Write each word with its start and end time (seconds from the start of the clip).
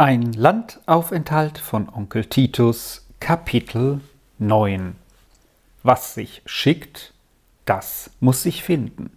Ein 0.00 0.32
Landaufenthalt 0.32 1.58
von 1.58 1.88
Onkel 1.88 2.26
Titus 2.26 3.04
Kapitel 3.18 4.00
9 4.38 4.94
Was 5.82 6.14
sich 6.14 6.40
schickt, 6.46 7.12
das 7.64 8.08
muss 8.20 8.44
sich 8.44 8.62
finden. 8.62 9.10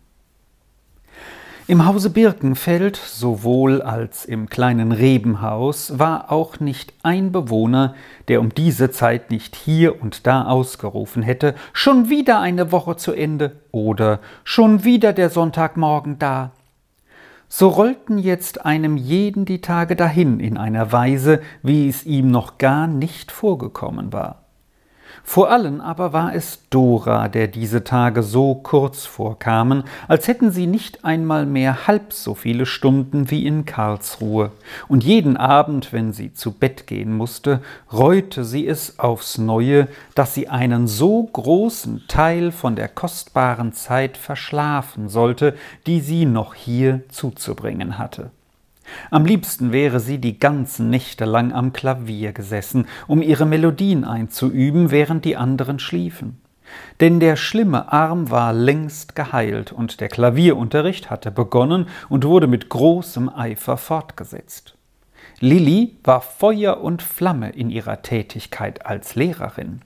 Im 1.68 1.86
Hause 1.86 2.10
Birkenfeld, 2.10 2.96
sowohl 2.96 3.84
als 3.84 4.26
im 4.26 4.50
kleinen 4.50 4.92
Rebenhaus, 4.92 6.00
war 6.00 6.32
auch 6.32 6.60
nicht 6.60 6.96
ein 7.04 7.32
Bewohner, 7.32 7.94
der 8.28 8.40
um 8.40 8.52
diese 8.52 8.90
Zeit 8.90 9.30
nicht 9.30 9.56
hier 9.56 10.02
und 10.02 10.26
da 10.26 10.46
ausgerufen 10.46 11.22
hätte, 11.22 11.54
schon 11.74 12.10
wieder 12.10 12.40
eine 12.40 12.72
Woche 12.72 12.96
zu 12.96 13.14
Ende 13.14 13.56
oder 13.70 14.20
schon 14.44 14.84
wieder 14.84 15.14
der 15.14 15.30
Sonntagmorgen 15.30 16.18
da 16.18 16.54
so 17.54 17.68
rollten 17.68 18.18
jetzt 18.18 18.66
einem 18.66 18.96
jeden 18.96 19.44
die 19.44 19.60
Tage 19.60 19.98
dahin 19.98 20.40
in 20.40 20.58
einer 20.58 20.94
Weise, 20.94 21.42
wie 21.62 21.90
es 21.90 22.06
ihm 22.06 22.32
noch 22.32 22.58
gar 22.58 22.88
nicht 22.88 23.30
vorgekommen 23.30 24.14
war. 24.14 24.46
Vor 25.24 25.50
allen 25.52 25.82
aber 25.82 26.14
war 26.14 26.34
es 26.34 26.68
Dora, 26.70 27.28
der 27.28 27.48
diese 27.48 27.84
Tage 27.84 28.24
so 28.24 28.56
kurz 28.56 29.06
vorkamen, 29.06 29.84
als 30.08 30.28
hätten 30.28 30.52
sie 30.52 30.68
nicht 30.68 31.06
einmal 31.06 31.46
mehr 31.46 31.88
halb 31.88 32.12
so 32.12 32.34
viele 32.34 32.66
Stunden 32.66 33.30
wie 33.30 33.46
in 33.46 33.66
Karlsruhe, 33.66 34.52
und 34.88 35.04
jeden 35.04 35.38
Abend, 35.38 35.94
wenn 35.94 36.12
sie 36.12 36.34
zu 36.34 36.52
Bett 36.52 36.88
gehen 36.88 37.16
musste, 37.16 37.62
reute 37.94 38.44
sie 38.44 38.68
es 38.68 39.00
aufs 39.00 39.38
neue, 39.38 39.88
dass 40.16 40.34
sie 40.34 40.50
einen 40.50 40.88
so 40.88 41.24
großen 41.24 42.04
Teil 42.08 42.52
von 42.52 42.76
der 42.76 42.88
kostbaren 42.88 43.74
Zeit 43.74 44.18
verschlafen 44.18 45.08
sollte, 45.08 45.56
die 45.88 46.02
sie 46.02 46.26
noch 46.26 46.56
hier 46.56 47.02
zuzubringen 47.10 47.98
hatte. 47.98 48.32
Am 49.10 49.26
liebsten 49.26 49.72
wäre 49.72 50.00
sie 50.00 50.20
die 50.20 50.40
ganzen 50.40 50.90
Nächte 50.90 51.26
lang 51.26 51.52
am 51.54 51.74
Klavier 51.74 52.34
gesessen, 52.34 52.88
um 53.08 53.22
ihre 53.22 53.46
Melodien 53.46 54.04
einzuüben, 54.04 54.92
während 54.92 55.26
die 55.26 55.38
anderen 55.38 55.80
schliefen. 55.80 56.42
Denn 57.00 57.20
der 57.20 57.36
schlimme 57.36 57.92
Arm 57.92 58.30
war 58.30 58.54
längst 58.54 59.16
geheilt 59.16 59.72
und 59.72 60.00
der 60.00 60.08
Klavierunterricht 60.08 61.10
hatte 61.10 61.32
begonnen 61.32 61.88
und 62.10 62.26
wurde 62.26 62.48
mit 62.48 62.70
großem 62.70 63.30
Eifer 63.30 63.78
fortgesetzt. 63.78 64.76
Lilli 65.40 65.98
war 66.04 66.22
Feuer 66.22 66.82
und 66.82 67.02
Flamme 67.02 67.50
in 67.50 67.70
ihrer 67.70 68.02
Tätigkeit 68.04 68.86
als 68.86 69.16
Lehrerin. 69.16 69.82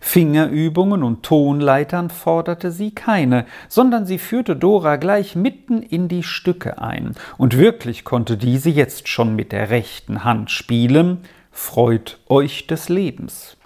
Fingerübungen 0.00 1.02
und 1.02 1.22
Tonleitern 1.22 2.10
forderte 2.10 2.70
sie 2.70 2.90
keine, 2.90 3.46
sondern 3.68 4.06
sie 4.06 4.18
führte 4.18 4.56
Dora 4.56 4.96
gleich 4.96 5.36
mitten 5.36 5.82
in 5.82 6.08
die 6.08 6.22
Stücke 6.22 6.80
ein, 6.80 7.14
und 7.36 7.56
wirklich 7.56 8.04
konnte 8.04 8.36
diese 8.36 8.70
jetzt 8.70 9.08
schon 9.08 9.36
mit 9.36 9.52
der 9.52 9.70
rechten 9.70 10.24
Hand 10.24 10.50
spielen, 10.50 11.18
freut 11.50 12.18
euch 12.28 12.66
des 12.66 12.88
Lebens. 12.88 13.56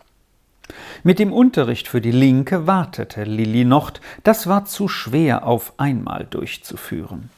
Mit 1.02 1.18
dem 1.18 1.32
Unterricht 1.32 1.88
für 1.88 2.00
die 2.00 2.12
Linke 2.12 2.66
wartete 2.66 3.24
Lilli 3.24 3.64
noch, 3.64 3.92
das 4.22 4.46
war 4.46 4.64
zu 4.64 4.88
schwer 4.88 5.46
auf 5.46 5.74
einmal 5.78 6.26
durchzuführen. 6.30 7.30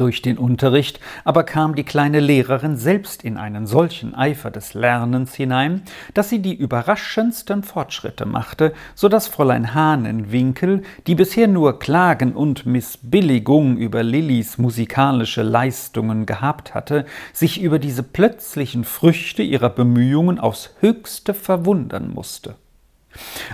Durch 0.00 0.22
den 0.22 0.38
Unterricht 0.38 0.98
aber 1.24 1.44
kam 1.44 1.74
die 1.74 1.84
kleine 1.84 2.20
Lehrerin 2.20 2.78
selbst 2.78 3.22
in 3.22 3.36
einen 3.36 3.66
solchen 3.66 4.14
Eifer 4.14 4.50
des 4.50 4.72
Lernens 4.72 5.34
hinein, 5.34 5.82
dass 6.14 6.30
sie 6.30 6.38
die 6.40 6.54
überraschendsten 6.54 7.62
Fortschritte 7.62 8.24
machte, 8.24 8.72
so 8.94 9.10
dass 9.10 9.28
Fräulein 9.28 9.74
Hahnenwinkel, 9.74 10.84
die 11.06 11.14
bisher 11.14 11.48
nur 11.48 11.78
Klagen 11.78 12.32
und 12.32 12.64
Missbilligung 12.64 13.76
über 13.76 14.02
Lillis 14.02 14.56
musikalische 14.56 15.42
Leistungen 15.42 16.24
gehabt 16.24 16.72
hatte, 16.72 17.04
sich 17.34 17.60
über 17.60 17.78
diese 17.78 18.02
plötzlichen 18.02 18.84
Früchte 18.84 19.42
ihrer 19.42 19.68
Bemühungen 19.68 20.38
aufs 20.38 20.70
höchste 20.80 21.34
verwundern 21.34 22.10
musste. 22.14 22.54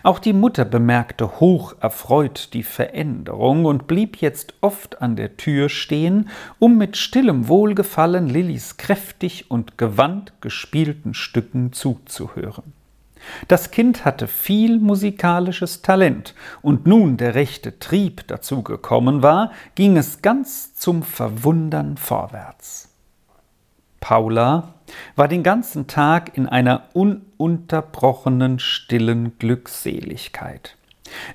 Auch 0.03 0.19
die 0.19 0.33
Mutter 0.33 0.65
bemerkte 0.65 1.41
hoch 1.41 1.75
erfreut 1.81 2.51
die 2.53 2.63
Veränderung 2.63 3.65
und 3.65 3.87
blieb 3.87 4.19
jetzt 4.19 4.55
oft 4.61 5.03
an 5.03 5.17
der 5.17 5.37
Tür 5.37 5.69
stehen, 5.69 6.29
um 6.59 6.77
mit 6.77 6.97
stillem 6.97 7.49
Wohlgefallen 7.49 8.29
Lillis 8.29 8.77
kräftig 8.77 9.51
und 9.51 9.79
gewandt 9.79 10.33
gespielten 10.41 11.15
Stücken 11.15 11.73
zuzuhören. 11.73 12.73
Das 13.49 13.71
Kind 13.71 14.05
hatte 14.05 14.29
viel 14.29 14.79
musikalisches 14.79 15.83
Talent, 15.83 16.35
und 16.63 16.87
nun 16.87 17.17
der 17.17 17.35
rechte 17.35 17.79
Trieb 17.79 18.27
dazu 18.29 18.63
gekommen 18.63 19.23
war, 19.23 19.53
ging 19.75 19.97
es 19.97 20.23
ganz 20.23 20.75
zum 20.75 21.03
Verwundern 21.03 21.97
vorwärts. 21.97 22.96
Paula 24.01 24.75
war 25.17 25.29
den 25.29 25.43
ganzen 25.43 25.87
Tag 25.87 26.37
in 26.37 26.49
einer 26.49 26.85
ununterbrochenen 26.93 28.59
stillen 28.59 29.39
Glückseligkeit. 29.39 30.77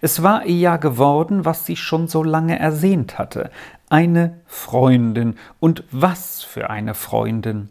Es 0.02 0.24
war 0.24 0.46
ihr 0.46 0.58
ja 0.58 0.78
geworden, 0.78 1.46
was 1.46 1.66
sie 1.66 1.76
schon 1.76 2.08
so 2.08 2.24
lange 2.24 2.60
ersehnt 2.60 3.18
hatte, 3.18 3.52
eine 3.90 4.40
Freundin, 4.46 5.36
und 5.60 5.84
was 5.92 6.44
für 6.44 6.70
eine 6.70 6.94
Freundin. 6.94 7.70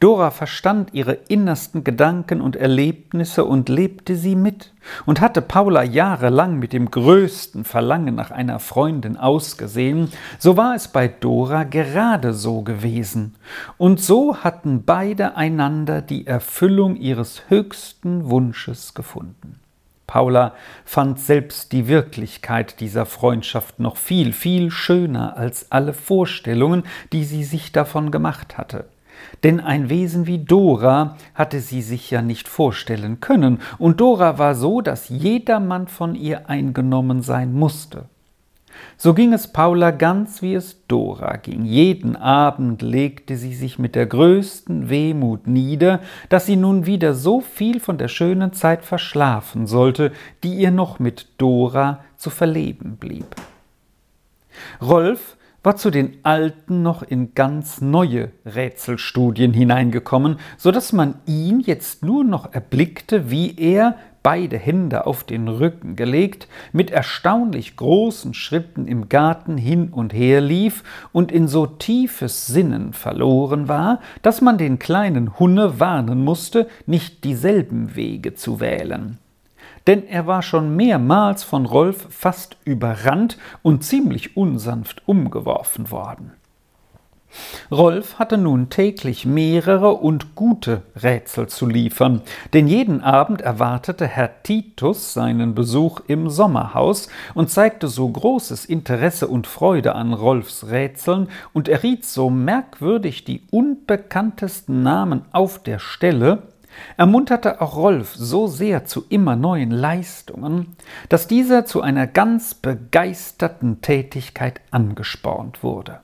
Dora 0.00 0.30
verstand 0.30 0.94
ihre 0.94 1.12
innersten 1.28 1.84
Gedanken 1.84 2.40
und 2.40 2.56
Erlebnisse 2.56 3.44
und 3.44 3.68
lebte 3.68 4.16
sie 4.16 4.36
mit, 4.36 4.72
und 5.06 5.20
hatte 5.20 5.42
Paula 5.42 5.82
jahrelang 5.82 6.58
mit 6.58 6.72
dem 6.72 6.90
größten 6.90 7.64
Verlangen 7.64 8.14
nach 8.14 8.30
einer 8.30 8.58
Freundin 8.58 9.16
ausgesehen, 9.16 10.10
so 10.38 10.56
war 10.56 10.74
es 10.74 10.88
bei 10.88 11.08
Dora 11.08 11.64
gerade 11.64 12.32
so 12.32 12.62
gewesen, 12.62 13.34
und 13.76 14.00
so 14.00 14.38
hatten 14.38 14.84
beide 14.84 15.36
einander 15.36 16.00
die 16.02 16.26
Erfüllung 16.26 16.96
ihres 16.96 17.42
höchsten 17.48 18.30
Wunsches 18.30 18.94
gefunden. 18.94 19.60
Paula 20.08 20.54
fand 20.86 21.20
selbst 21.20 21.70
die 21.72 21.86
Wirklichkeit 21.86 22.80
dieser 22.80 23.04
Freundschaft 23.04 23.78
noch 23.78 23.98
viel, 23.98 24.32
viel 24.32 24.70
schöner 24.70 25.36
als 25.36 25.70
alle 25.70 25.92
Vorstellungen, 25.92 26.84
die 27.12 27.24
sie 27.24 27.44
sich 27.44 27.72
davon 27.72 28.10
gemacht 28.10 28.56
hatte. 28.56 28.86
Denn 29.42 29.60
ein 29.60 29.88
Wesen 29.88 30.26
wie 30.26 30.38
Dora 30.38 31.16
hatte 31.34 31.60
sie 31.60 31.82
sich 31.82 32.10
ja 32.10 32.22
nicht 32.22 32.48
vorstellen 32.48 33.20
können, 33.20 33.60
und 33.78 34.00
Dora 34.00 34.38
war 34.38 34.54
so, 34.54 34.80
dass 34.80 35.08
jedermann 35.08 35.88
von 35.88 36.14
ihr 36.14 36.48
eingenommen 36.48 37.22
sein 37.22 37.52
musste. 37.52 38.06
So 38.96 39.14
ging 39.14 39.32
es 39.32 39.52
Paula 39.52 39.90
ganz 39.90 40.42
wie 40.42 40.54
es 40.54 40.86
Dora 40.88 41.36
ging. 41.36 41.64
Jeden 41.64 42.16
Abend 42.16 42.82
legte 42.82 43.36
sie 43.36 43.54
sich 43.54 43.78
mit 43.78 43.94
der 43.94 44.06
größten 44.06 44.88
Wehmut 44.88 45.46
nieder, 45.46 46.00
dass 46.28 46.46
sie 46.46 46.56
nun 46.56 46.86
wieder 46.86 47.14
so 47.14 47.40
viel 47.40 47.80
von 47.80 47.98
der 47.98 48.08
schönen 48.08 48.52
Zeit 48.52 48.84
verschlafen 48.84 49.66
sollte, 49.66 50.12
die 50.42 50.54
ihr 50.54 50.70
noch 50.70 50.98
mit 50.98 51.28
Dora 51.38 52.04
zu 52.16 52.30
verleben 52.30 52.96
blieb. 52.96 53.36
Rolf 54.82 55.36
war 55.62 55.76
zu 55.76 55.90
den 55.90 56.18
alten 56.22 56.82
noch 56.82 57.02
in 57.02 57.34
ganz 57.34 57.80
neue 57.80 58.30
Rätselstudien 58.44 59.52
hineingekommen, 59.52 60.38
so 60.56 60.70
dass 60.70 60.92
man 60.92 61.16
ihn 61.26 61.60
jetzt 61.60 62.04
nur 62.04 62.24
noch 62.24 62.52
erblickte, 62.52 63.30
wie 63.30 63.56
er, 63.56 63.96
beide 64.22 64.58
Hände 64.58 65.06
auf 65.06 65.24
den 65.24 65.48
Rücken 65.48 65.96
gelegt, 65.96 66.48
mit 66.72 66.90
erstaunlich 66.90 67.76
großen 67.76 68.34
Schritten 68.34 68.86
im 68.86 69.08
Garten 69.08 69.56
hin 69.56 69.88
und 69.88 70.12
her 70.12 70.40
lief 70.40 70.84
und 71.12 71.32
in 71.32 71.48
so 71.48 71.66
tiefes 71.66 72.46
Sinnen 72.46 72.92
verloren 72.92 73.68
war, 73.68 74.00
dass 74.22 74.40
man 74.40 74.58
den 74.58 74.78
kleinen 74.78 75.38
Hunne 75.38 75.80
warnen 75.80 76.24
musste, 76.24 76.68
nicht 76.86 77.24
dieselben 77.24 77.96
Wege 77.96 78.34
zu 78.34 78.60
wählen 78.60 79.18
denn 79.88 80.06
er 80.06 80.26
war 80.26 80.42
schon 80.42 80.76
mehrmals 80.76 81.42
von 81.42 81.64
Rolf 81.64 82.06
fast 82.10 82.58
überrannt 82.64 83.38
und 83.62 83.82
ziemlich 83.82 84.36
unsanft 84.36 85.02
umgeworfen 85.06 85.90
worden. 85.90 86.32
Rolf 87.70 88.18
hatte 88.18 88.36
nun 88.36 88.68
täglich 88.68 89.24
mehrere 89.24 89.92
und 89.92 90.34
gute 90.34 90.82
Rätsel 91.02 91.46
zu 91.46 91.66
liefern, 91.66 92.20
denn 92.52 92.68
jeden 92.68 93.02
Abend 93.02 93.40
erwartete 93.40 94.06
Herr 94.06 94.42
Titus 94.42 95.14
seinen 95.14 95.54
Besuch 95.54 96.00
im 96.06 96.28
Sommerhaus 96.28 97.08
und 97.34 97.50
zeigte 97.50 97.88
so 97.88 98.08
großes 98.08 98.66
Interesse 98.66 99.26
und 99.26 99.46
Freude 99.46 99.94
an 99.94 100.12
Rolfs 100.12 100.68
Rätseln 100.68 101.28
und 101.54 101.68
erriet 101.68 102.04
so 102.04 102.28
merkwürdig 102.28 103.24
die 103.24 103.42
unbekanntesten 103.50 104.82
Namen 104.82 105.24
auf 105.32 105.62
der 105.62 105.78
Stelle, 105.78 106.42
ermunterte 106.96 107.60
auch 107.60 107.76
Rolf 107.76 108.14
so 108.14 108.46
sehr 108.46 108.84
zu 108.84 109.04
immer 109.08 109.36
neuen 109.36 109.70
Leistungen, 109.70 110.76
dass 111.08 111.26
dieser 111.28 111.64
zu 111.64 111.80
einer 111.80 112.06
ganz 112.06 112.54
begeisterten 112.54 113.80
Tätigkeit 113.80 114.60
angespornt 114.70 115.62
wurde. 115.62 116.00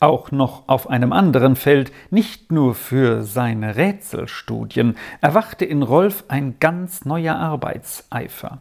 Auch 0.00 0.30
noch 0.30 0.68
auf 0.68 0.90
einem 0.90 1.12
anderen 1.12 1.56
Feld, 1.56 1.92
nicht 2.10 2.52
nur 2.52 2.74
für 2.74 3.22
seine 3.22 3.76
Rätselstudien, 3.76 4.96
erwachte 5.20 5.64
in 5.64 5.82
Rolf 5.82 6.24
ein 6.28 6.56
ganz 6.60 7.04
neuer 7.04 7.36
Arbeitseifer. 7.36 8.58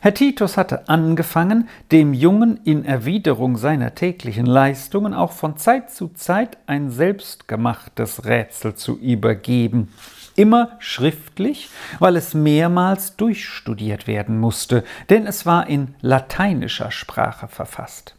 Herr 0.00 0.14
Titus 0.14 0.56
hatte 0.56 0.88
angefangen, 0.88 1.68
dem 1.90 2.12
Jungen 2.12 2.60
in 2.64 2.84
Erwiderung 2.84 3.56
seiner 3.56 3.94
täglichen 3.94 4.46
Leistungen 4.46 5.14
auch 5.14 5.32
von 5.32 5.56
Zeit 5.56 5.90
zu 5.90 6.08
Zeit 6.08 6.58
ein 6.66 6.90
selbstgemachtes 6.90 8.24
Rätsel 8.24 8.74
zu 8.74 8.98
übergeben. 8.98 9.92
Immer 10.40 10.70
schriftlich, 10.78 11.68
weil 11.98 12.16
es 12.16 12.32
mehrmals 12.32 13.14
durchstudiert 13.16 14.06
werden 14.06 14.40
musste, 14.40 14.84
denn 15.10 15.26
es 15.26 15.44
war 15.44 15.66
in 15.66 15.94
lateinischer 16.00 16.90
Sprache 16.90 17.46
verfasst. 17.46 18.16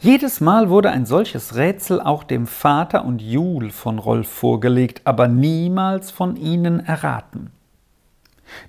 Jedes 0.00 0.40
Mal 0.40 0.70
wurde 0.70 0.90
ein 0.90 1.06
solches 1.06 1.54
Rätsel 1.54 2.00
auch 2.00 2.24
dem 2.24 2.48
Vater 2.48 3.04
und 3.04 3.22
Jul 3.22 3.70
von 3.70 4.00
Rolf 4.00 4.28
vorgelegt, 4.28 5.02
aber 5.04 5.28
niemals 5.28 6.10
von 6.10 6.34
ihnen 6.34 6.84
erraten. 6.84 7.52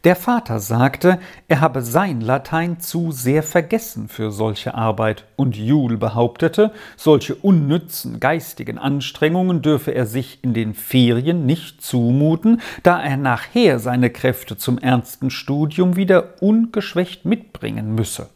Der 0.03 0.15
Vater 0.15 0.59
sagte, 0.59 1.19
er 1.47 1.61
habe 1.61 1.81
sein 1.81 2.21
Latein 2.21 2.79
zu 2.79 3.11
sehr 3.11 3.43
vergessen 3.43 4.07
für 4.07 4.31
solche 4.31 4.75
Arbeit, 4.75 5.25
und 5.35 5.55
Jul 5.55 5.97
behauptete, 5.97 6.71
solche 6.95 7.35
unnützen 7.35 8.19
geistigen 8.19 8.77
Anstrengungen 8.77 9.61
dürfe 9.61 9.91
er 9.91 10.05
sich 10.05 10.39
in 10.43 10.53
den 10.53 10.73
Ferien 10.73 11.45
nicht 11.45 11.81
zumuten, 11.81 12.61
da 12.83 13.01
er 13.01 13.17
nachher 13.17 13.79
seine 13.79 14.09
Kräfte 14.09 14.57
zum 14.57 14.77
ernsten 14.77 15.29
Studium 15.29 15.95
wieder 15.95 16.41
ungeschwächt 16.41 17.25
mitbringen 17.25 17.93
müsse. 17.95 18.29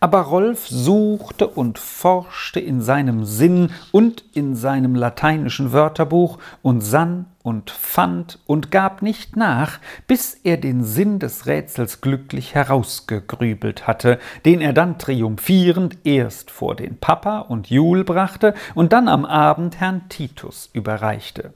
Aber 0.00 0.20
Rolf 0.20 0.68
suchte 0.68 1.48
und 1.48 1.78
forschte 1.78 2.60
in 2.60 2.82
seinem 2.82 3.24
Sinn 3.24 3.70
und 3.92 4.24
in 4.34 4.54
seinem 4.54 4.94
lateinischen 4.94 5.72
Wörterbuch 5.72 6.38
und 6.62 6.82
sann 6.82 7.26
und 7.46 7.70
fand 7.70 8.40
und 8.46 8.72
gab 8.72 9.02
nicht 9.02 9.36
nach, 9.36 9.78
bis 10.08 10.34
er 10.42 10.56
den 10.56 10.82
Sinn 10.82 11.20
des 11.20 11.46
Rätsels 11.46 12.00
glücklich 12.00 12.56
herausgegrübelt 12.56 13.86
hatte, 13.86 14.18
den 14.44 14.60
er 14.60 14.72
dann 14.72 14.98
triumphierend 14.98 15.98
erst 16.02 16.50
vor 16.50 16.74
den 16.74 16.98
Papa 16.98 17.38
und 17.38 17.70
Jul 17.70 18.02
brachte 18.02 18.52
und 18.74 18.92
dann 18.92 19.06
am 19.06 19.24
Abend 19.24 19.78
Herrn 19.78 20.08
Titus 20.08 20.70
überreichte. 20.72 21.54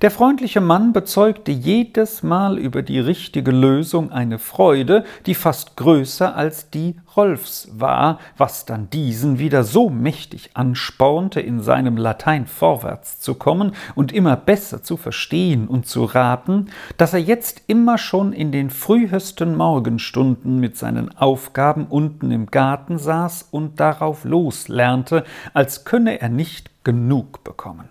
Der 0.00 0.10
freundliche 0.10 0.60
Mann 0.60 0.92
bezeugte 0.92 1.52
jedes 1.52 2.22
Mal 2.22 2.58
über 2.58 2.82
die 2.82 2.98
richtige 2.98 3.52
Lösung 3.52 4.10
eine 4.10 4.38
Freude, 4.38 5.04
die 5.26 5.34
fast 5.34 5.76
größer 5.76 6.34
als 6.34 6.70
die 6.70 6.96
Rolfs 7.16 7.68
war, 7.72 8.18
was 8.36 8.64
dann 8.64 8.90
diesen 8.90 9.38
wieder 9.38 9.64
so 9.64 9.90
mächtig 9.90 10.50
anspornte, 10.54 11.40
in 11.40 11.60
seinem 11.60 11.96
Latein 11.96 12.46
vorwärts 12.46 13.20
zu 13.20 13.34
kommen 13.34 13.72
und 13.94 14.12
immer 14.12 14.36
besser 14.36 14.82
zu 14.82 14.96
verstehen 14.96 15.68
und 15.68 15.86
zu 15.86 16.04
raten, 16.04 16.66
dass 16.96 17.12
er 17.12 17.20
jetzt 17.20 17.62
immer 17.66 17.98
schon 17.98 18.32
in 18.32 18.50
den 18.50 18.70
frühesten 18.70 19.56
Morgenstunden 19.56 20.58
mit 20.58 20.76
seinen 20.76 21.16
Aufgaben 21.16 21.86
unten 21.86 22.30
im 22.30 22.46
Garten 22.46 22.98
saß 22.98 23.48
und 23.50 23.78
darauf 23.78 24.24
loslernte, 24.24 25.24
als 25.54 25.84
könne 25.84 26.20
er 26.20 26.28
nicht 26.28 26.70
genug 26.84 27.44
bekommen. 27.44 27.88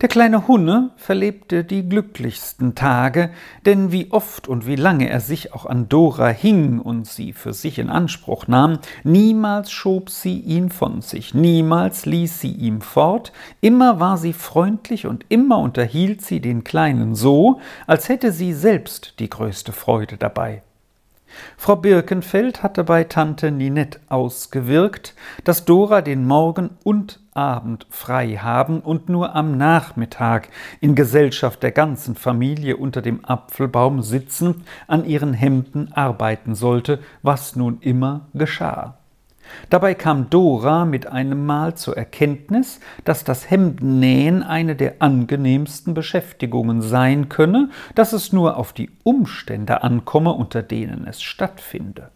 Der 0.00 0.08
kleine 0.08 0.46
Hunne 0.46 0.92
verlebte 0.94 1.64
die 1.64 1.88
glücklichsten 1.88 2.76
Tage, 2.76 3.30
denn 3.66 3.90
wie 3.90 4.12
oft 4.12 4.46
und 4.46 4.64
wie 4.64 4.76
lange 4.76 5.10
er 5.10 5.18
sich 5.18 5.52
auch 5.52 5.66
an 5.66 5.88
Dora 5.88 6.28
hing 6.28 6.78
und 6.78 7.08
sie 7.08 7.32
für 7.32 7.52
sich 7.52 7.80
in 7.80 7.90
Anspruch 7.90 8.46
nahm, 8.46 8.78
niemals 9.02 9.72
schob 9.72 10.08
sie 10.08 10.38
ihn 10.38 10.70
von 10.70 11.02
sich, 11.02 11.34
niemals 11.34 12.06
ließ 12.06 12.40
sie 12.40 12.52
ihm 12.52 12.80
fort, 12.80 13.32
immer 13.60 13.98
war 13.98 14.18
sie 14.18 14.34
freundlich 14.34 15.04
und 15.04 15.26
immer 15.30 15.58
unterhielt 15.58 16.22
sie 16.22 16.38
den 16.38 16.62
Kleinen 16.62 17.16
so, 17.16 17.58
als 17.88 18.08
hätte 18.08 18.30
sie 18.30 18.52
selbst 18.52 19.14
die 19.18 19.28
größte 19.28 19.72
Freude 19.72 20.16
dabei. 20.16 20.62
Frau 21.56 21.76
Birkenfeld 21.76 22.62
hatte 22.62 22.84
bei 22.84 23.04
Tante 23.04 23.50
Ninette 23.50 24.00
ausgewirkt, 24.08 25.14
dass 25.44 25.64
Dora 25.64 26.00
den 26.00 26.26
Morgen 26.26 26.70
und 26.84 27.20
Abend 27.34 27.86
frei 27.90 28.36
haben 28.36 28.80
und 28.80 29.08
nur 29.08 29.34
am 29.34 29.56
Nachmittag 29.56 30.48
in 30.80 30.94
Gesellschaft 30.94 31.62
der 31.62 31.72
ganzen 31.72 32.16
Familie 32.16 32.76
unter 32.76 33.00
dem 33.00 33.24
Apfelbaum 33.24 34.02
sitzend 34.02 34.64
an 34.86 35.04
ihren 35.04 35.34
Hemden 35.34 35.92
arbeiten 35.92 36.54
sollte, 36.54 36.98
was 37.22 37.54
nun 37.54 37.78
immer 37.80 38.26
geschah. 38.34 38.98
Dabei 39.70 39.94
kam 39.94 40.30
Dora 40.30 40.84
mit 40.84 41.06
einem 41.06 41.46
Mal 41.46 41.74
zur 41.74 41.96
Erkenntnis, 41.96 42.80
dass 43.04 43.24
das 43.24 43.50
Hemdennähen 43.50 44.42
eine 44.42 44.76
der 44.76 44.96
angenehmsten 45.00 45.94
Beschäftigungen 45.94 46.82
sein 46.82 47.28
könne, 47.28 47.70
dass 47.94 48.12
es 48.12 48.32
nur 48.32 48.56
auf 48.56 48.72
die 48.72 48.90
Umstände 49.04 49.82
ankomme, 49.82 50.32
unter 50.32 50.62
denen 50.62 51.06
es 51.06 51.22
stattfinde. 51.22 52.10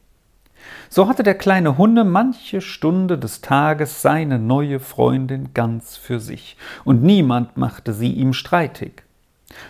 So 0.88 1.08
hatte 1.08 1.22
der 1.22 1.34
kleine 1.34 1.78
Hunde 1.78 2.04
manche 2.04 2.60
Stunde 2.60 3.18
des 3.18 3.40
Tages 3.40 4.02
seine 4.02 4.38
neue 4.38 4.78
Freundin 4.78 5.54
ganz 5.54 5.96
für 5.96 6.20
sich, 6.20 6.56
und 6.84 7.02
niemand 7.02 7.56
machte 7.56 7.92
sie 7.92 8.12
ihm 8.12 8.32
streitig. 8.32 9.02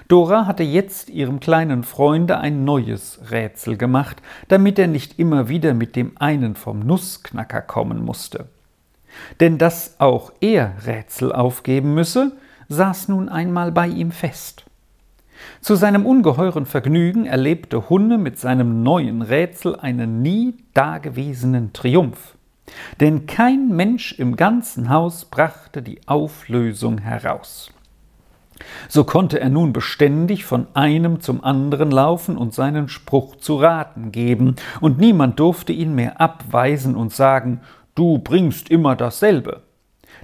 Dora 0.08 0.46
hatte 0.46 0.62
jetzt 0.62 1.11
ihrem 1.11 1.40
kleinen 1.40 1.84
Freunde 1.84 2.38
ein 2.38 2.64
neues 2.64 3.20
Rätsel 3.31 3.76
gemacht, 3.76 4.23
damit 4.49 4.79
er 4.79 4.87
nicht 4.87 5.19
immer 5.19 5.49
wieder 5.49 5.75
mit 5.75 5.96
dem 5.96 6.12
einen 6.19 6.55
vom 6.55 6.81
Nussknacker 6.81 7.62
kommen 7.62 8.05
musste. 8.05 8.46
Denn 9.40 9.58
dass 9.58 9.96
auch 9.99 10.32
er 10.40 10.75
Rätsel 10.87 11.32
aufgeben 11.32 11.94
müsse, 11.94 12.32
saß 12.69 13.08
nun 13.08 13.29
einmal 13.29 13.73
bei 13.73 13.87
ihm 13.88 14.11
fest. 14.11 14.64
Zu 15.61 15.75
seinem 15.75 16.06
ungeheuren 16.06 16.67
Vergnügen 16.67 17.26
erlebte 17.26 17.88
Hunne 17.88 18.19
mit 18.19 18.38
seinem 18.38 18.82
neuen 18.82 19.23
Rätsel 19.23 19.76
einen 19.76 20.23
nie 20.23 20.56
dagewesenen 20.75 21.73
Triumph. 21.73 22.37
Denn 23.00 23.26
kein 23.26 23.69
Mensch 23.69 24.12
im 24.19 24.37
ganzen 24.37 24.88
Haus 24.88 25.25
brachte 25.25 25.82
die 25.82 26.00
Auflösung 26.06 26.99
heraus. 26.99 27.70
So 28.88 29.04
konnte 29.04 29.40
er 29.40 29.48
nun 29.48 29.72
beständig 29.72 30.44
von 30.44 30.66
einem 30.74 31.20
zum 31.20 31.42
anderen 31.42 31.90
laufen 31.90 32.36
und 32.36 32.54
seinen 32.54 32.88
Spruch 32.88 33.36
zu 33.36 33.56
raten 33.56 34.12
geben, 34.12 34.56
und 34.80 34.98
niemand 34.98 35.40
durfte 35.40 35.72
ihn 35.72 35.94
mehr 35.94 36.20
abweisen 36.20 36.94
und 36.96 37.12
sagen, 37.12 37.60
du 37.94 38.18
bringst 38.18 38.70
immer 38.70 38.96
dasselbe. 38.96 39.62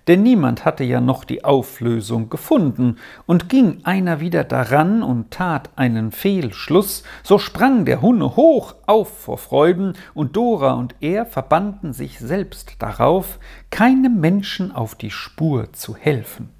Denn 0.07 0.23
niemand 0.23 0.65
hatte 0.65 0.85
ja 0.85 1.01
noch 1.01 1.25
die 1.25 1.45
Auflösung 1.45 2.31
gefunden, 2.31 2.97
und 3.27 3.49
ging 3.49 3.81
einer 3.85 4.21
wieder 4.21 4.45
daran 4.45 5.03
und 5.03 5.31
tat 5.31 5.71
einen 5.77 6.13
Fehlschluss, 6.13 7.03
so 7.23 7.39
sprang 7.39 7.85
der 7.85 8.01
Hunne 8.01 8.37
hoch 8.37 8.75
auf 8.87 9.19
vor 9.19 9.39
Freuden, 9.39 9.95
und 10.15 10.37
Dora 10.37 10.75
und 10.75 10.95
er 11.01 11.27
verbanden 11.27 11.93
sich 11.93 12.19
selbst 12.19 12.77
darauf, 12.79 13.39
keinem 13.71 14.21
Menschen 14.21 14.73
auf 14.73 14.95
die 14.95 15.11
Spur 15.11 15.73
zu 15.73 15.97
helfen. 15.97 16.58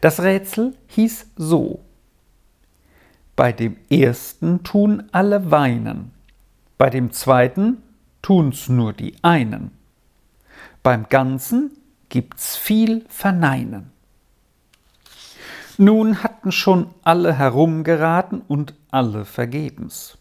Das 0.00 0.20
Rätsel 0.22 0.74
hieß 0.88 1.26
so. 1.36 1.80
Bei 3.36 3.52
dem 3.52 3.76
ersten 3.88 4.62
tun 4.62 5.04
alle 5.12 5.50
weinen, 5.50 6.10
bei 6.76 6.90
dem 6.90 7.12
zweiten 7.12 7.78
tun's 8.22 8.68
nur 8.68 8.92
die 8.92 9.14
einen, 9.22 9.70
beim 10.82 11.08
Ganzen 11.08 11.70
gibt's 12.08 12.56
viel 12.56 13.04
Verneinen. 13.08 13.92
Nun 15.78 16.22
hatten 16.22 16.52
schon 16.52 16.88
alle 17.02 17.32
herumgeraten 17.32 18.42
und 18.46 18.74
alle 18.90 19.24
vergebens. 19.24 20.18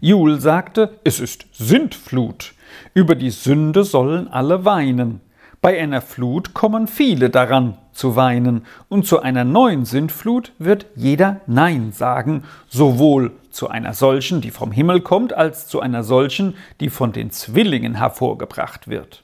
Jul 0.00 0.40
sagte, 0.40 0.98
es 1.04 1.20
ist 1.20 1.46
Sintflut, 1.52 2.54
über 2.94 3.14
die 3.14 3.30
Sünde 3.30 3.84
sollen 3.84 4.28
alle 4.28 4.64
weinen, 4.64 5.20
bei 5.60 5.78
einer 5.78 6.00
Flut 6.00 6.54
kommen 6.54 6.88
viele 6.88 7.28
daran 7.28 7.76
zu 7.94 8.16
weinen, 8.16 8.66
und 8.88 9.06
zu 9.06 9.20
einer 9.20 9.44
neuen 9.44 9.84
Sintflut 9.84 10.52
wird 10.58 10.86
jeder 10.94 11.40
Nein 11.46 11.92
sagen, 11.92 12.44
sowohl 12.68 13.32
zu 13.50 13.68
einer 13.68 13.94
solchen, 13.94 14.40
die 14.40 14.50
vom 14.50 14.72
Himmel 14.72 15.00
kommt, 15.00 15.32
als 15.32 15.68
zu 15.68 15.80
einer 15.80 16.02
solchen, 16.02 16.54
die 16.80 16.90
von 16.90 17.12
den 17.12 17.30
Zwillingen 17.30 17.94
hervorgebracht 17.94 18.88
wird. 18.88 19.22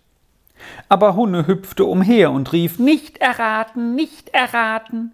Aber 0.88 1.16
Hunne 1.16 1.46
hüpfte 1.46 1.84
umher 1.84 2.30
und 2.30 2.52
rief 2.52 2.78
Nicht 2.78 3.18
erraten, 3.18 3.94
nicht 3.94 4.30
erraten. 4.30 5.12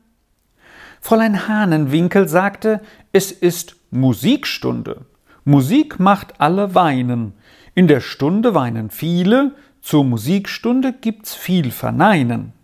Fräulein 1.00 1.48
Hahnenwinkel 1.48 2.28
sagte, 2.28 2.80
es 3.12 3.30
ist 3.30 3.76
Musikstunde. 3.90 5.06
Musik 5.44 6.00
macht 6.00 6.40
alle 6.40 6.74
weinen. 6.74 7.34
In 7.74 7.86
der 7.86 8.00
Stunde 8.00 8.54
weinen 8.54 8.90
viele, 8.90 9.54
zur 9.80 10.04
Musikstunde 10.04 10.92
gibt's 10.92 11.34
viel 11.34 11.70
Verneinen. 11.70 12.55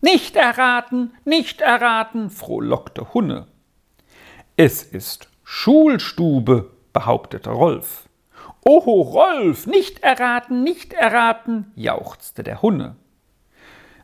Nicht 0.00 0.36
erraten, 0.36 1.12
nicht 1.24 1.60
erraten, 1.60 2.30
frohlockte 2.30 3.12
Hunne. 3.14 3.46
Es 4.56 4.82
ist 4.82 5.28
Schulstube, 5.42 6.70
behauptete 6.92 7.50
Rolf. 7.50 8.08
Oho, 8.64 9.00
Rolf, 9.02 9.66
nicht 9.66 10.02
erraten, 10.02 10.62
nicht 10.62 10.92
erraten, 10.92 11.72
jauchzte 11.74 12.44
der 12.44 12.62
Hunne. 12.62 12.96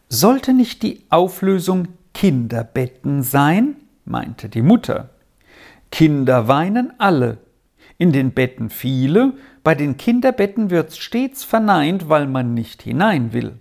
Sollte 0.09 0.53
nicht 0.53 0.83
die 0.83 1.05
Auflösung 1.11 1.89
Kinderbetten 2.13 3.23
sein? 3.23 3.77
meinte 4.05 4.49
die 4.49 4.63
Mutter. 4.63 5.11
Kinder 5.91 6.49
weinen 6.49 6.93
alle. 6.99 7.39
in 7.97 8.13
den 8.13 8.33
Betten 8.33 8.71
viele, 8.71 9.35
bei 9.63 9.77
den 9.77 9.97
Kinderbetten 9.97 10.71
wird's 10.71 10.99
stets 10.99 11.45
verneint, 11.45 12.09
weil 12.09 12.27
man 12.27 12.53
nicht 12.53 12.83
hinein 12.83 13.33
will. 13.33 13.59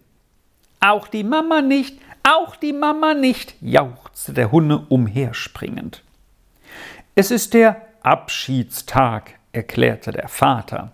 Auch 0.80 1.08
die 1.08 1.24
Mama 1.24 1.62
nicht, 1.62 2.00
auch 2.24 2.56
die 2.56 2.74
Mama 2.74 3.14
nicht, 3.14 3.56
jauchzte 3.62 4.34
der 4.34 4.52
Hunne 4.52 4.86
umherspringend. 4.90 6.04
Es 7.16 7.32
ist 7.32 7.54
der 7.54 7.82
Abschiedstag, 8.02 9.36
erklärte 9.52 10.12
der 10.12 10.28
Vater. 10.28 10.94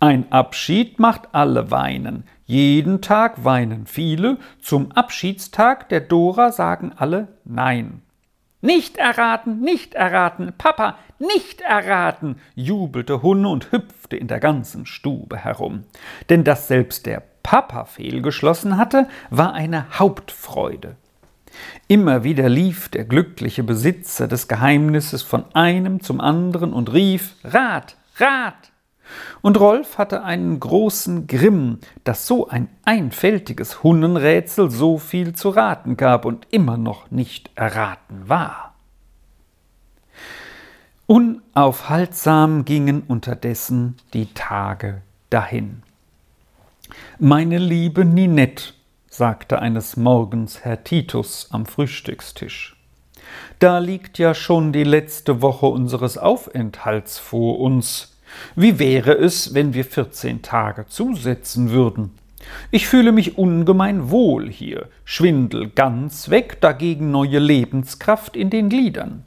Ein 0.00 0.30
Abschied 0.32 0.98
macht 0.98 1.28
alle 1.32 1.70
weinen. 1.70 2.24
Jeden 2.44 3.00
Tag 3.00 3.44
weinen 3.44 3.86
viele. 3.86 4.38
Zum 4.60 4.90
Abschiedstag 4.92 5.88
der 5.88 6.00
Dora 6.00 6.50
sagen 6.50 6.92
alle 6.96 7.28
Nein. 7.44 8.02
Nicht 8.60 8.96
erraten, 8.96 9.60
nicht 9.60 9.94
erraten, 9.94 10.52
Papa, 10.56 10.96
nicht 11.18 11.62
erraten, 11.62 12.36
jubelte 12.54 13.22
Hunne 13.22 13.48
und 13.48 13.72
hüpfte 13.72 14.16
in 14.16 14.28
der 14.28 14.38
ganzen 14.38 14.86
Stube 14.86 15.36
herum. 15.36 15.84
Denn 16.28 16.44
dass 16.44 16.68
selbst 16.68 17.06
der 17.06 17.22
Papa 17.42 17.84
fehlgeschlossen 17.84 18.76
hatte, 18.76 19.08
war 19.30 19.52
eine 19.52 19.98
Hauptfreude. 19.98 20.96
Immer 21.88 22.24
wieder 22.24 22.48
lief 22.48 22.88
der 22.88 23.04
glückliche 23.04 23.62
Besitzer 23.62 24.28
des 24.28 24.48
Geheimnisses 24.48 25.22
von 25.22 25.44
einem 25.54 26.00
zum 26.00 26.20
anderen 26.20 26.72
und 26.72 26.92
rief 26.92 27.36
Rat, 27.44 27.96
Rat. 28.16 28.72
Und 29.42 29.60
Rolf 29.60 29.98
hatte 29.98 30.24
einen 30.24 30.58
großen 30.58 31.26
Grimm, 31.26 31.78
dass 32.04 32.26
so 32.26 32.48
ein 32.48 32.68
einfältiges 32.84 33.82
Hunnenrätsel 33.82 34.70
so 34.70 34.98
viel 34.98 35.34
zu 35.34 35.50
raten 35.50 35.96
gab 35.96 36.24
und 36.24 36.46
immer 36.50 36.76
noch 36.76 37.10
nicht 37.10 37.50
erraten 37.54 38.28
war. 38.28 38.74
Unaufhaltsam 41.06 42.64
gingen 42.64 43.02
unterdessen 43.02 43.96
die 44.14 44.32
Tage 44.32 45.02
dahin. 45.28 45.82
Meine 47.18 47.58
liebe 47.58 48.04
Ninette, 48.04 48.74
sagte 49.08 49.60
eines 49.60 49.96
Morgens 49.96 50.64
Herr 50.64 50.84
Titus 50.84 51.48
am 51.50 51.66
Frühstückstisch, 51.66 52.76
da 53.58 53.78
liegt 53.78 54.18
ja 54.18 54.34
schon 54.34 54.72
die 54.72 54.84
letzte 54.84 55.40
Woche 55.42 55.66
unseres 55.66 56.18
Aufenthalts 56.18 57.18
vor 57.18 57.60
uns. 57.60 58.18
Wie 58.56 58.78
wäre 58.78 59.12
es, 59.12 59.54
wenn 59.54 59.74
wir 59.74 59.84
vierzehn 59.84 60.42
Tage 60.42 60.86
zusetzen 60.86 61.70
würden? 61.70 62.18
Ich 62.70 62.88
fühle 62.88 63.12
mich 63.12 63.38
ungemein 63.38 64.10
wohl 64.10 64.50
hier, 64.50 64.88
Schwindel 65.04 65.70
ganz 65.70 66.28
weg, 66.28 66.60
dagegen 66.60 67.10
neue 67.10 67.38
Lebenskraft 67.38 68.36
in 68.36 68.50
den 68.50 68.68
Gliedern. 68.68 69.24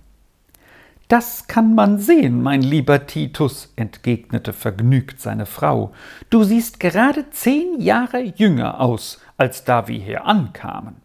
Das 1.15 1.47
kann 1.47 1.75
man 1.75 1.97
sehen, 1.97 2.43
mein 2.43 2.61
lieber 2.61 3.07
Titus, 3.07 3.71
entgegnete 3.77 4.51
vergnügt 4.51 5.21
seine 5.21 5.45
Frau. 5.45 5.93
Du 6.29 6.43
siehst 6.43 6.81
gerade 6.81 7.29
zehn 7.29 7.79
Jahre 7.79 8.19
jünger 8.19 8.81
aus, 8.81 9.21
als 9.37 9.63
da 9.63 9.87
wir 9.87 9.97
hier 9.97 10.25
ankamen. 10.25 10.97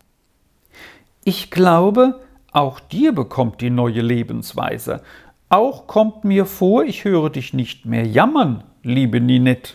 Ich 1.22 1.52
glaube, 1.52 2.18
auch 2.50 2.80
dir 2.80 3.12
bekommt 3.12 3.60
die 3.60 3.70
neue 3.70 4.00
Lebensweise. 4.00 5.00
Auch 5.48 5.86
kommt 5.86 6.24
mir 6.24 6.44
vor, 6.44 6.82
ich 6.82 7.04
höre 7.04 7.30
dich 7.30 7.54
nicht 7.54 7.86
mehr 7.86 8.04
jammern, 8.04 8.64
liebe 8.82 9.20
Ninette. 9.20 9.74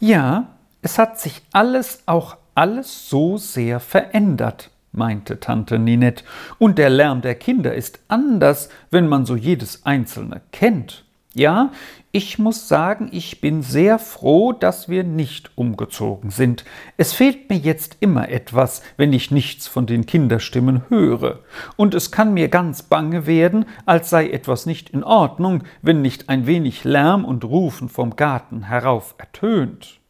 Ja, 0.00 0.56
es 0.80 0.98
hat 0.98 1.20
sich 1.20 1.42
alles, 1.52 2.04
auch 2.06 2.38
alles 2.54 3.10
so 3.10 3.36
sehr 3.36 3.78
verändert, 3.78 4.70
meinte 4.92 5.40
Tante 5.40 5.78
Ninette, 5.78 6.24
und 6.58 6.78
der 6.78 6.90
Lärm 6.90 7.22
der 7.22 7.34
Kinder 7.34 7.74
ist 7.74 8.00
anders, 8.08 8.68
wenn 8.90 9.08
man 9.08 9.26
so 9.26 9.36
jedes 9.36 9.84
einzelne 9.84 10.42
kennt. 10.52 11.04
Ja, 11.34 11.72
ich 12.10 12.38
muss 12.38 12.68
sagen, 12.68 13.08
ich 13.10 13.40
bin 13.40 13.62
sehr 13.62 13.98
froh, 13.98 14.52
dass 14.52 14.90
wir 14.90 15.02
nicht 15.02 15.50
umgezogen 15.54 16.28
sind. 16.28 16.66
Es 16.98 17.14
fehlt 17.14 17.48
mir 17.48 17.56
jetzt 17.56 17.96
immer 18.00 18.28
etwas, 18.28 18.82
wenn 18.98 19.14
ich 19.14 19.30
nichts 19.30 19.66
von 19.66 19.86
den 19.86 20.04
Kinderstimmen 20.04 20.82
höre. 20.90 21.38
Und 21.76 21.94
es 21.94 22.10
kann 22.10 22.34
mir 22.34 22.48
ganz 22.48 22.82
bange 22.82 23.26
werden, 23.26 23.64
als 23.86 24.10
sei 24.10 24.28
etwas 24.28 24.66
nicht 24.66 24.90
in 24.90 25.04
Ordnung, 25.04 25.62
wenn 25.80 26.02
nicht 26.02 26.28
ein 26.28 26.46
wenig 26.46 26.84
Lärm 26.84 27.24
und 27.24 27.44
Rufen 27.44 27.88
vom 27.88 28.14
Garten 28.14 28.64
herauf 28.64 29.14
ertönt. 29.16 30.01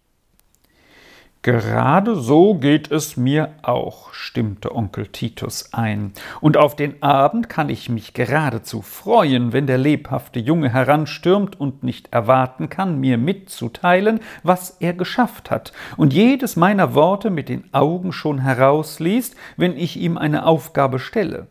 Gerade 1.45 2.15
so 2.15 2.55
geht 2.55 2.93
es 2.93 3.17
mir 3.17 3.55
auch, 3.63 4.15
stimmte 4.15 4.77
Onkel 4.77 5.09
Titus 5.09 5.71
ein, 5.73 6.13
und 6.41 6.57
auf 6.57 6.77
den 6.77 7.03
Abend 7.03 7.49
kann 7.49 7.69
ich 7.69 7.89
mich 7.89 8.15
geradezu 8.15 8.81
freuen, 8.81 9.53
wenn 9.53 9.67
der 9.67 9.77
lebhafte 9.77 10.39
Junge 10.39 10.73
heranstürmt 10.73 11.59
und 11.59 11.83
nicht 11.83 12.13
erwarten 12.13 12.69
kann, 12.69 13.01
mir 13.01 13.19
mitzuteilen, 13.19 14.21
was 14.45 14.77
er 14.79 14.93
geschafft 14.93 15.51
hat, 15.51 15.73
und 15.97 16.13
jedes 16.13 16.55
meiner 16.55 16.95
Worte 16.95 17.29
mit 17.29 17.49
den 17.49 17.65
Augen 17.75 18.13
schon 18.13 18.39
herausliest, 18.39 19.35
wenn 19.57 19.77
ich 19.77 19.97
ihm 19.97 20.19
eine 20.19 20.47
Aufgabe 20.47 21.01
stelle. 21.01 21.49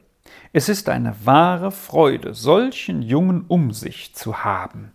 Es 0.53 0.69
ist 0.69 0.87
eine 0.87 1.15
wahre 1.25 1.71
Freude, 1.71 2.33
solchen 2.33 3.01
Jungen 3.01 3.43
um 3.45 3.73
sich 3.73 4.15
zu 4.15 4.45
haben. 4.45 4.93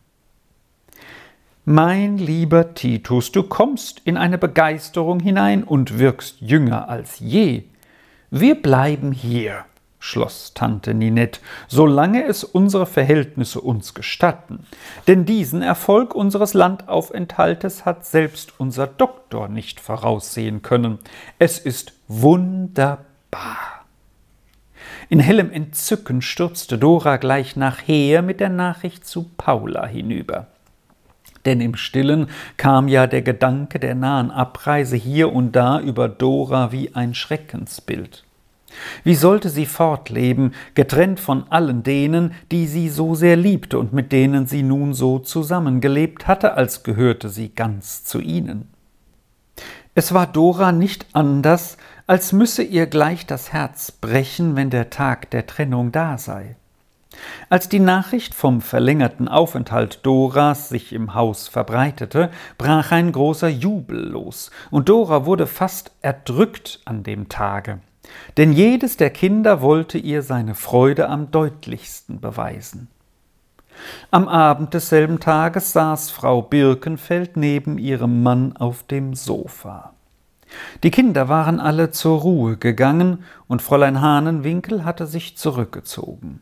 Mein 1.69 2.17
lieber 2.17 2.75
Titus, 2.75 3.33
du 3.33 3.43
kommst 3.43 4.01
in 4.05 4.17
eine 4.17 4.39
Begeisterung 4.39 5.19
hinein 5.19 5.65
und 5.65 5.99
wirkst 5.99 6.41
jünger 6.41 6.89
als 6.89 7.19
je. 7.19 7.65
Wir 8.31 8.55
bleiben 8.63 9.11
hier, 9.11 9.65
schloss 9.99 10.55
Tante 10.55 10.95
Ninette, 10.95 11.41
solange 11.67 12.25
es 12.25 12.45
unsere 12.45 12.87
Verhältnisse 12.87 13.61
uns 13.61 13.95
gestatten. 13.95 14.61
Denn 15.09 15.25
diesen 15.25 15.61
Erfolg 15.61 16.15
unseres 16.15 16.55
Landaufenthaltes 16.55 17.85
hat 17.85 18.07
selbst 18.07 18.53
unser 18.61 18.87
Doktor 18.87 19.49
nicht 19.49 19.81
voraussehen 19.81 20.63
können. 20.63 21.01
Es 21.41 21.59
ist 21.59 21.95
wunderbar. 22.07 23.85
In 25.09 25.19
hellem 25.19 25.51
Entzücken 25.51 26.23
stürzte 26.23 26.79
Dora 26.79 27.17
gleich 27.17 27.57
nachher 27.57 28.23
mit 28.23 28.39
der 28.39 28.51
Nachricht 28.51 29.05
zu 29.05 29.25
Paula 29.37 29.85
hinüber 29.85 30.47
denn 31.47 31.61
im 31.61 31.77
stillen 31.77 32.27
kam 32.57 32.89
ja 32.89 33.07
der 33.07 33.23
Gedanke 33.23 33.79
der 33.79 33.95
nahen 33.95 34.31
Abreise 34.31 34.97
hier 34.97 35.33
und 35.33 35.53
da 35.53 35.81
über 35.81 36.09
Dora 36.09 36.73
wie 36.73 36.95
ein 36.95 37.15
Schreckensbild. 37.15 38.25
Wie 39.05 39.15
sollte 39.15 39.49
sie 39.49 39.67
fortleben, 39.67 40.53
getrennt 40.75 41.21
von 41.21 41.45
allen 41.51 41.83
denen, 41.83 42.33
die 42.51 42.67
sie 42.67 42.89
so 42.89 43.15
sehr 43.15 43.37
liebte 43.37 43.79
und 43.79 43.93
mit 43.93 44.13
denen 44.13 44.47
sie 44.47 44.63
nun 44.63 44.93
so 44.93 45.19
zusammengelebt 45.19 46.27
hatte, 46.27 46.55
als 46.55 46.83
gehörte 46.83 47.29
sie 47.29 47.55
ganz 47.55 48.05
zu 48.05 48.21
ihnen? 48.21 48.69
Es 49.95 50.13
war 50.13 50.27
Dora 50.27 50.73
nicht 50.73 51.07
anders, 51.15 51.79
als 52.07 52.33
müsse 52.33 52.63
ihr 52.63 52.87
gleich 52.87 53.25
das 53.25 53.53
Herz 53.53 53.91
brechen, 53.91 54.57
wenn 54.57 54.69
der 54.69 54.91
Tag 54.91 55.31
der 55.31 55.47
Trennung 55.47 55.91
da 55.91 56.19
sei. 56.19 56.57
Als 57.49 57.69
die 57.69 57.81
Nachricht 57.81 58.35
vom 58.35 58.61
verlängerten 58.61 59.29
Aufenthalt 59.29 60.01
Doras 60.05 60.69
sich 60.69 60.93
im 60.93 61.15
Haus 61.15 61.49
verbreitete, 61.49 62.31
brach 62.59 62.93
ein 62.93 63.13
großer 63.13 63.49
Jubel 63.49 64.09
los, 64.09 64.51
und 64.71 64.89
Dora 64.89 65.27
wurde 65.27 65.47
fast 65.47 65.93
erdrückt 66.03 66.81
an 66.85 67.03
dem 67.03 67.29
Tage. 67.29 67.81
Denn 68.37 68.53
jedes 68.53 68.97
der 68.97 69.11
Kinder 69.11 69.61
wollte 69.61 69.99
ihr 69.99 70.23
seine 70.23 70.55
Freude 70.55 71.09
am 71.09 71.31
deutlichsten 71.31 72.21
beweisen. 72.21 72.89
Am 74.11 74.27
Abend 74.29 74.75
desselben 74.75 75.21
Tages 75.21 75.73
saß 75.73 76.11
Frau 76.11 76.43
Birkenfeld 76.43 77.37
neben 77.37 77.79
ihrem 77.79 78.23
Mann 78.23 78.57
auf 78.57 78.85
dem 78.85 79.15
Sofa. 79.15 79.93
Die 80.83 80.91
Kinder 80.91 81.29
waren 81.29 81.61
alle 81.61 81.91
zur 81.91 82.21
Ruhe 82.21 82.57
gegangen, 82.57 83.25
und 83.49 83.63
Fräulein 83.63 84.01
Hahnenwinkel 84.01 84.85
hatte 84.85 85.07
sich 85.07 85.37
zurückgezogen. 85.37 86.41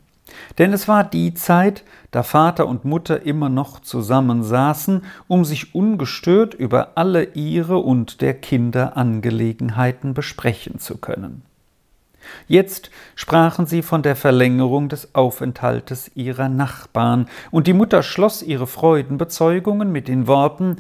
Denn 0.59 0.73
es 0.73 0.89
war 0.89 1.05
die 1.05 1.35
Zeit, 1.35 1.85
da 2.11 2.23
Vater 2.23 2.67
und 2.67 2.85
Mutter 2.85 3.23
immer 3.23 3.49
noch 3.49 3.81
zusammensaßen, 3.81 5.03
um 5.29 5.45
sich 5.45 5.75
ungestört 5.75 6.55
über 6.55 6.93
alle 6.95 7.25
ihre 7.35 7.79
und 7.79 8.21
der 8.21 8.35
Kinder 8.35 8.97
Angelegenheiten 8.97 10.15
besprechen 10.15 10.79
zu 10.79 10.99
können. 10.99 11.43
Jetzt 12.49 12.91
sprachen 13.15 13.67
sie 13.67 13.83
von 13.83 14.03
der 14.03 14.17
Verlängerung 14.17 14.89
des 14.89 15.15
Aufenthaltes 15.15 16.11
ihrer 16.15 16.49
Nachbarn, 16.49 17.29
und 17.51 17.67
die 17.67 17.75
Mutter 17.75 18.03
schloss 18.03 18.43
ihre 18.43 18.67
Freudenbezeugungen 18.67 19.93
mit 19.93 20.09
den 20.09 20.27
Worten 20.27 20.77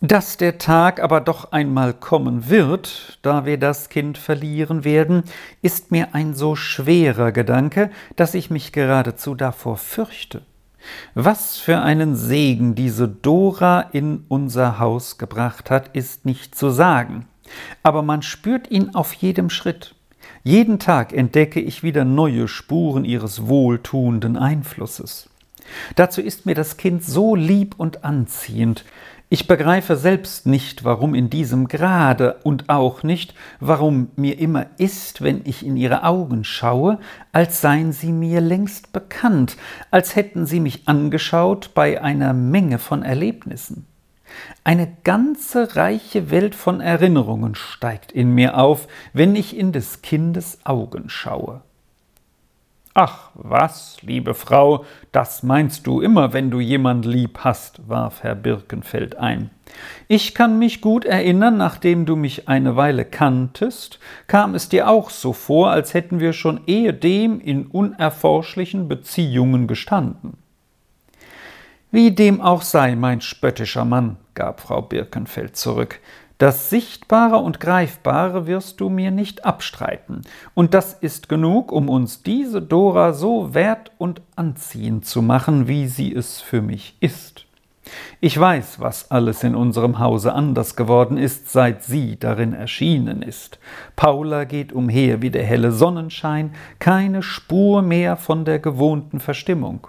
dass 0.00 0.38
der 0.38 0.58
Tag 0.58 1.00
aber 1.00 1.20
doch 1.20 1.52
einmal 1.52 1.92
kommen 1.92 2.48
wird, 2.48 3.18
da 3.22 3.44
wir 3.44 3.58
das 3.58 3.90
Kind 3.90 4.16
verlieren 4.16 4.84
werden, 4.84 5.24
ist 5.60 5.90
mir 5.90 6.14
ein 6.14 6.34
so 6.34 6.56
schwerer 6.56 7.32
Gedanke, 7.32 7.90
dass 8.16 8.34
ich 8.34 8.50
mich 8.50 8.72
geradezu 8.72 9.34
davor 9.34 9.76
fürchte. 9.76 10.42
Was 11.14 11.58
für 11.58 11.80
einen 11.80 12.16
Segen 12.16 12.74
diese 12.74 13.06
Dora 13.06 13.82
in 13.92 14.24
unser 14.28 14.78
Haus 14.78 15.18
gebracht 15.18 15.70
hat, 15.70 15.94
ist 15.94 16.24
nicht 16.24 16.54
zu 16.54 16.70
sagen, 16.70 17.26
aber 17.82 18.02
man 18.02 18.22
spürt 18.22 18.70
ihn 18.70 18.94
auf 18.94 19.12
jedem 19.12 19.50
Schritt. 19.50 19.94
Jeden 20.42 20.78
Tag 20.78 21.12
entdecke 21.12 21.60
ich 21.60 21.82
wieder 21.82 22.06
neue 22.06 22.48
Spuren 22.48 23.04
ihres 23.04 23.46
wohltuenden 23.46 24.38
Einflusses. 24.38 25.28
Dazu 25.96 26.22
ist 26.22 26.46
mir 26.46 26.54
das 26.54 26.78
Kind 26.78 27.04
so 27.04 27.34
lieb 27.34 27.74
und 27.76 28.04
anziehend. 28.04 28.84
Ich 29.32 29.46
begreife 29.46 29.94
selbst 29.94 30.46
nicht, 30.46 30.82
warum 30.82 31.14
in 31.14 31.30
diesem 31.30 31.68
Grade 31.68 32.40
und 32.42 32.68
auch 32.68 33.04
nicht, 33.04 33.32
warum 33.60 34.08
mir 34.16 34.36
immer 34.40 34.66
ist, 34.76 35.22
wenn 35.22 35.42
ich 35.44 35.64
in 35.64 35.76
ihre 35.76 36.02
Augen 36.02 36.42
schaue, 36.42 36.98
als 37.30 37.60
seien 37.60 37.92
sie 37.92 38.10
mir 38.10 38.40
längst 38.40 38.92
bekannt, 38.92 39.56
als 39.92 40.16
hätten 40.16 40.46
sie 40.46 40.58
mich 40.58 40.88
angeschaut 40.88 41.70
bei 41.74 42.02
einer 42.02 42.32
Menge 42.32 42.80
von 42.80 43.04
Erlebnissen. 43.04 43.86
Eine 44.64 44.96
ganze 45.04 45.76
reiche 45.76 46.32
Welt 46.32 46.56
von 46.56 46.80
Erinnerungen 46.80 47.54
steigt 47.54 48.10
in 48.10 48.34
mir 48.34 48.58
auf, 48.58 48.88
wenn 49.12 49.36
ich 49.36 49.56
in 49.56 49.70
des 49.70 50.02
Kindes 50.02 50.58
Augen 50.64 51.08
schaue. 51.08 51.62
Ach, 53.02 53.30
was, 53.32 53.96
liebe 54.02 54.34
Frau, 54.34 54.84
das 55.10 55.42
meinst 55.42 55.86
du 55.86 56.02
immer, 56.02 56.34
wenn 56.34 56.50
du 56.50 56.60
jemand 56.60 57.06
lieb 57.06 57.38
hast, 57.40 57.88
warf 57.88 58.22
Herr 58.22 58.34
Birkenfeld 58.34 59.16
ein. 59.16 59.48
Ich 60.06 60.34
kann 60.34 60.58
mich 60.58 60.82
gut 60.82 61.06
erinnern, 61.06 61.56
nachdem 61.56 62.04
du 62.04 62.14
mich 62.14 62.46
eine 62.46 62.76
Weile 62.76 63.06
kanntest, 63.06 64.00
kam 64.26 64.54
es 64.54 64.68
dir 64.68 64.86
auch 64.86 65.08
so 65.08 65.32
vor, 65.32 65.70
als 65.70 65.94
hätten 65.94 66.20
wir 66.20 66.34
schon 66.34 66.60
ehedem 66.66 67.40
in 67.40 67.68
unerforschlichen 67.68 68.86
Beziehungen 68.86 69.66
gestanden. 69.66 70.36
Wie 71.90 72.10
dem 72.10 72.42
auch 72.42 72.60
sei, 72.60 72.96
mein 72.96 73.22
spöttischer 73.22 73.86
Mann, 73.86 74.18
gab 74.34 74.60
Frau 74.60 74.82
Birkenfeld 74.82 75.56
zurück, 75.56 76.00
das 76.40 76.70
Sichtbare 76.70 77.36
und 77.36 77.60
Greifbare 77.60 78.46
wirst 78.46 78.80
du 78.80 78.88
mir 78.88 79.10
nicht 79.10 79.44
abstreiten, 79.44 80.22
und 80.54 80.72
das 80.72 80.94
ist 80.94 81.28
genug, 81.28 81.70
um 81.70 81.90
uns 81.90 82.22
diese 82.22 82.62
Dora 82.62 83.12
so 83.12 83.52
wert 83.52 83.92
und 83.98 84.22
anziehend 84.36 85.04
zu 85.04 85.20
machen, 85.20 85.68
wie 85.68 85.86
sie 85.86 86.14
es 86.14 86.40
für 86.40 86.62
mich 86.62 86.96
ist. 87.00 87.44
Ich 88.20 88.40
weiß, 88.40 88.80
was 88.80 89.10
alles 89.10 89.42
in 89.42 89.54
unserem 89.54 89.98
Hause 89.98 90.32
anders 90.32 90.76
geworden 90.76 91.18
ist, 91.18 91.52
seit 91.52 91.84
sie 91.84 92.18
darin 92.18 92.54
erschienen 92.54 93.20
ist. 93.20 93.58
Paula 93.94 94.44
geht 94.44 94.72
umher 94.72 95.20
wie 95.20 95.30
der 95.30 95.44
helle 95.44 95.72
Sonnenschein, 95.72 96.52
keine 96.78 97.22
Spur 97.22 97.82
mehr 97.82 98.16
von 98.16 98.46
der 98.46 98.60
gewohnten 98.60 99.20
Verstimmung. 99.20 99.88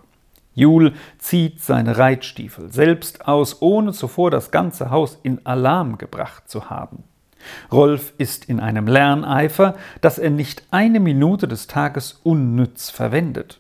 Jul 0.53 0.93
zieht 1.17 1.61
seine 1.61 1.97
Reitstiefel 1.97 2.71
selbst 2.71 3.27
aus, 3.27 3.61
ohne 3.61 3.93
zuvor 3.93 4.31
das 4.31 4.51
ganze 4.51 4.89
Haus 4.89 5.17
in 5.23 5.45
Alarm 5.45 5.97
gebracht 5.97 6.49
zu 6.49 6.69
haben. 6.69 7.03
Rolf 7.71 8.13
ist 8.17 8.45
in 8.45 8.59
einem 8.59 8.87
Lerneifer, 8.87 9.75
dass 10.01 10.19
er 10.19 10.29
nicht 10.29 10.63
eine 10.71 10.99
Minute 10.99 11.47
des 11.47 11.67
Tages 11.67 12.19
unnütz 12.23 12.89
verwendet. 12.89 13.59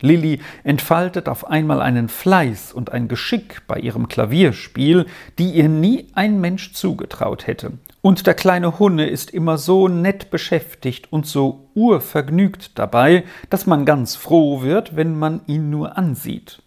Lilli 0.00 0.40
entfaltet 0.64 1.28
auf 1.28 1.48
einmal 1.48 1.80
einen 1.80 2.08
Fleiß 2.08 2.72
und 2.72 2.92
ein 2.92 3.06
Geschick 3.08 3.62
bei 3.68 3.78
ihrem 3.78 4.08
Klavierspiel, 4.08 5.06
die 5.38 5.52
ihr 5.52 5.68
nie 5.68 6.08
ein 6.14 6.40
Mensch 6.40 6.72
zugetraut 6.72 7.46
hätte. 7.46 7.72
Und 8.02 8.26
der 8.26 8.34
kleine 8.34 8.80
Hunne 8.80 9.08
ist 9.08 9.30
immer 9.30 9.58
so 9.58 9.86
nett 9.86 10.30
beschäftigt 10.30 11.12
und 11.12 11.24
so 11.24 11.68
urvergnügt 11.74 12.76
dabei, 12.76 13.24
dass 13.48 13.66
man 13.66 13.84
ganz 13.86 14.16
froh 14.16 14.62
wird, 14.62 14.96
wenn 14.96 15.16
man 15.16 15.40
ihn 15.46 15.70
nur 15.70 15.96
ansieht. 15.96 16.60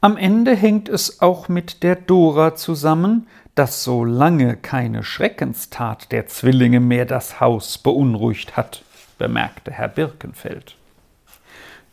Am 0.00 0.16
Ende 0.16 0.56
hängt 0.56 0.88
es 0.88 1.22
auch 1.22 1.48
mit 1.48 1.84
der 1.84 1.94
Dora 1.94 2.56
zusammen, 2.56 3.28
dass 3.54 3.84
so 3.84 4.04
lange 4.04 4.56
keine 4.56 5.04
Schreckenstat 5.04 6.10
der 6.10 6.26
Zwillinge 6.26 6.80
mehr 6.80 7.06
das 7.06 7.38
Haus 7.38 7.78
beunruhigt 7.78 8.56
hat, 8.56 8.82
bemerkte 9.16 9.70
Herr 9.70 9.86
Birkenfeld. 9.86 10.76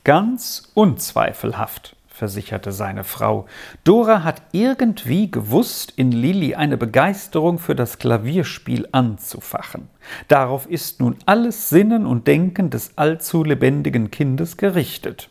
Ganz 0.03 0.71
unzweifelhaft, 0.73 1.95
versicherte 2.19 2.73
seine 2.73 3.05
Frau. 3.05 3.45
Dora 3.85 4.23
hat 4.23 4.41
irgendwie 4.51 5.31
gewusst, 5.31 5.93
in 5.95 6.11
Lilli 6.11 6.53
eine 6.53 6.77
Begeisterung 6.77 7.59
für 7.59 7.75
das 7.75 7.97
Klavierspiel 7.97 8.87
anzufachen. 8.91 9.87
Darauf 10.27 10.69
ist 10.69 10.99
nun 10.99 11.15
alles 11.25 11.69
Sinnen 11.69 12.05
und 12.05 12.27
Denken 12.27 12.69
des 12.69 12.97
allzu 12.97 13.43
lebendigen 13.43 14.11
Kindes 14.11 14.57
gerichtet. 14.57 15.29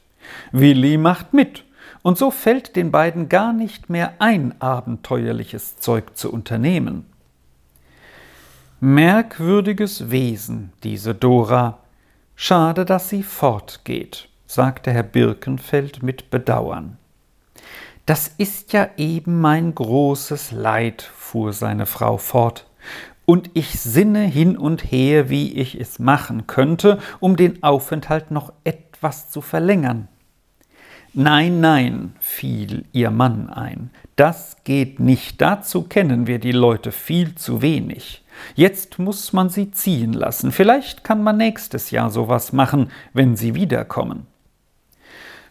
Willi 0.51 0.97
macht 0.97 1.35
mit, 1.35 1.65
und 2.03 2.17
so 2.17 2.31
fällt 2.31 2.75
den 2.75 2.91
beiden 2.91 3.29
gar 3.29 3.53
nicht 3.53 3.91
mehr 3.91 4.15
ein, 4.19 4.55
abenteuerliches 4.61 5.77
Zeug 5.77 6.17
zu 6.17 6.33
unternehmen. 6.33 7.05
Merkwürdiges 8.81 10.11
Wesen, 10.11 10.73
diese 10.85 11.15
Dora. 11.15 11.81
Schade, 12.35 12.85
dass 12.85 13.11
sie 13.11 13.25
fortgeht 13.25 14.28
sagte 14.49 14.91
Herr 14.91 15.03
Birkenfeld 15.03 16.03
mit 16.03 16.31
Bedauern. 16.31 16.97
Das 18.07 18.29
ist 18.39 18.73
ja 18.73 18.89
eben 18.97 19.43
mein 19.43 19.75
großes 19.75 20.53
Leid, 20.53 21.03
fuhr 21.03 21.53
seine 21.53 21.85
Frau 21.85 22.17
fort, 22.17 22.67
und 23.27 23.51
ich 23.53 23.79
sinne 23.79 24.23
hin 24.23 24.57
und 24.57 24.91
her, 24.91 25.29
wie 25.29 25.53
ich 25.53 25.79
es 25.79 25.99
machen 25.99 26.47
könnte, 26.47 26.99
um 27.21 27.37
den 27.37 27.63
Aufenthalt 27.63 28.31
noch 28.31 28.55
etwas 28.65 29.29
zu 29.29 29.43
verlängern. 29.43 30.09
Nein, 31.13 31.61
nein, 31.61 32.15
fiel 32.19 32.87
ihr 32.93 33.11
Mann 33.11 33.51
ein, 33.51 33.91
das 34.17 34.57
geht 34.65 34.99
nicht, 34.99 35.43
dazu 35.43 35.83
kennen 35.83 36.27
wir 36.27 36.39
die 36.39 36.53
Leute 36.53 36.91
viel 36.91 37.35
zu 37.35 37.61
wenig. 37.61 38.25
Jetzt 38.55 38.99
muss 38.99 39.35
man 39.35 39.51
sie 39.51 39.71
ziehen 39.73 40.15
lassen, 40.15 40.53
vielleicht 40.53 41.05
kann 41.05 41.23
man 41.23 41.37
nächstes 41.37 41.91
Jahr 41.91 42.09
sowas 42.09 42.55
machen, 42.55 42.91
wenn 43.13 43.37
sie 43.37 43.55
wiederkommen. 43.55 44.27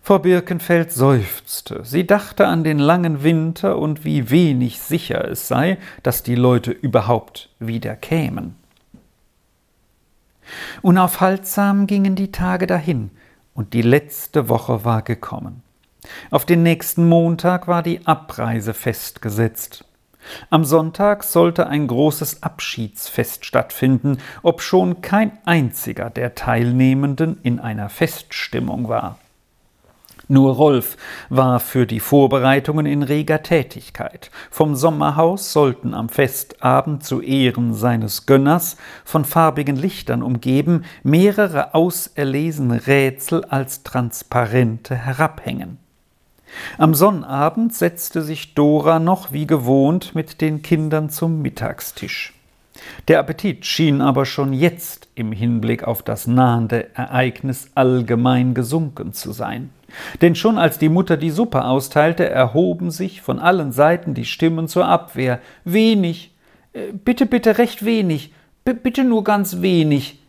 Frau 0.08 0.20
Birkenfeld 0.20 0.94
seufzte. 0.94 1.82
Sie 1.84 2.08
dachte 2.08 2.48
an 2.48 2.64
den 2.64 2.80
langen 2.80 3.24
Winter 3.24 3.78
und 3.78 4.06
wie 4.06 4.30
wenig 4.30 4.80
sicher 4.80 5.28
es 5.28 5.50
sei, 5.50 5.80
dass 6.02 6.24
die 6.24 6.36
Leute 6.36 6.72
überhaupt 6.72 7.50
wieder 7.60 7.94
kämen. 7.98 8.56
Unaufhaltsam 10.82 11.88
gingen 11.88 12.16
die 12.16 12.32
Tage 12.32 12.68
dahin, 12.68 13.12
und 13.54 13.74
die 13.74 13.82
letzte 13.82 14.48
Woche 14.48 14.86
war 14.86 15.02
gekommen. 15.02 15.62
Auf 16.32 16.46
den 16.46 16.64
nächsten 16.64 17.10
Montag 17.10 17.68
war 17.68 17.84
die 17.84 18.08
Abreise 18.08 18.74
festgesetzt. 18.74 19.84
Am 20.50 20.64
Sonntag 20.64 21.26
sollte 21.26 21.68
ein 21.68 21.86
großes 21.86 22.44
Abschiedsfest 22.44 23.46
stattfinden, 23.46 24.20
obschon 24.42 25.02
kein 25.02 25.38
einziger 25.44 26.10
der 26.10 26.34
Teilnehmenden 26.34 27.40
in 27.44 27.60
einer 27.60 27.90
Feststimmung 27.90 28.88
war. 28.88 29.20
Nur 30.30 30.56
Rolf 30.56 30.98
war 31.30 31.62
für 31.62 31.88
die 31.88 32.02
Vorbereitungen 32.02 32.86
in 32.86 33.02
reger 33.02 33.44
Tätigkeit. 33.44 34.30
Vom 34.52 34.76
Sommerhaus 34.76 35.54
sollten 35.54 35.94
am 35.94 36.10
Festabend 36.10 37.06
zu 37.06 37.22
Ehren 37.22 37.74
seines 37.74 38.26
Gönners, 38.26 38.76
von 39.06 39.24
farbigen 39.24 39.78
Lichtern 39.78 40.22
umgeben, 40.22 40.84
mehrere 41.02 41.74
auserlesene 41.74 42.88
Rätsel 42.88 43.46
als 43.46 43.84
Transparente 43.84 44.96
herabhängen. 44.96 45.78
Am 46.78 46.94
Sonnabend 46.94 47.74
setzte 47.74 48.22
sich 48.22 48.54
Dora 48.54 49.00
noch 49.00 49.32
wie 49.32 49.48
gewohnt 49.48 50.14
mit 50.14 50.42
den 50.42 50.62
Kindern 50.62 51.10
zum 51.10 51.42
Mittagstisch. 51.42 52.34
Der 53.08 53.20
Appetit 53.20 53.66
schien 53.66 54.02
aber 54.02 54.26
schon 54.26 54.54
jetzt 54.54 55.08
im 55.16 55.32
Hinblick 55.32 55.84
auf 55.86 56.04
das 56.04 56.28
nahende 56.28 56.94
Ereignis 56.96 57.70
allgemein 57.76 58.54
gesunken 58.54 59.14
zu 59.14 59.32
sein. 59.32 59.70
Denn 60.22 60.36
schon 60.36 60.58
als 60.58 60.78
die 60.78 60.90
Mutter 60.90 61.18
die 61.18 61.30
Suppe 61.30 61.64
austeilte, 61.64 62.30
erhoben 62.30 62.92
sich 62.92 63.22
von 63.22 63.40
allen 63.40 63.72
Seiten 63.72 64.14
die 64.14 64.26
Stimmen 64.26 64.68
zur 64.68 64.88
Abwehr. 64.88 65.40
Wenig, 65.64 66.34
äh, 66.74 66.92
bitte, 66.94 67.26
bitte 67.26 67.58
recht 67.58 67.86
wenig, 67.86 68.34
B 68.64 68.74
bitte 68.74 69.04
nur 69.04 69.24
ganz 69.24 69.62
wenig, 69.62 70.20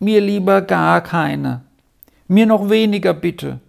mir 0.00 0.20
lieber 0.20 0.62
gar 0.62 1.00
keine, 1.00 1.62
mir 2.26 2.46
noch 2.46 2.68
weniger 2.68 3.14
bitte. 3.14 3.60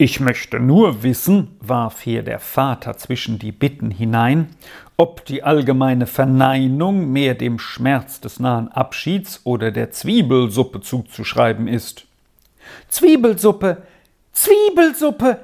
Ich 0.00 0.20
möchte 0.20 0.60
nur 0.60 1.02
wissen, 1.02 1.56
warf 1.58 2.02
hier 2.02 2.22
der 2.22 2.38
Vater 2.38 2.96
zwischen 2.96 3.40
die 3.40 3.50
Bitten 3.50 3.90
hinein, 3.90 4.50
ob 4.96 5.24
die 5.24 5.42
allgemeine 5.42 6.06
Verneinung 6.06 7.10
mehr 7.10 7.34
dem 7.34 7.58
Schmerz 7.58 8.20
des 8.20 8.38
nahen 8.38 8.68
Abschieds 8.68 9.40
oder 9.42 9.72
der 9.72 9.90
Zwiebelsuppe 9.90 10.82
zuzuschreiben 10.82 11.66
ist. 11.66 12.04
Zwiebelsuppe, 12.88 13.82
Zwiebelsuppe! 14.40 15.40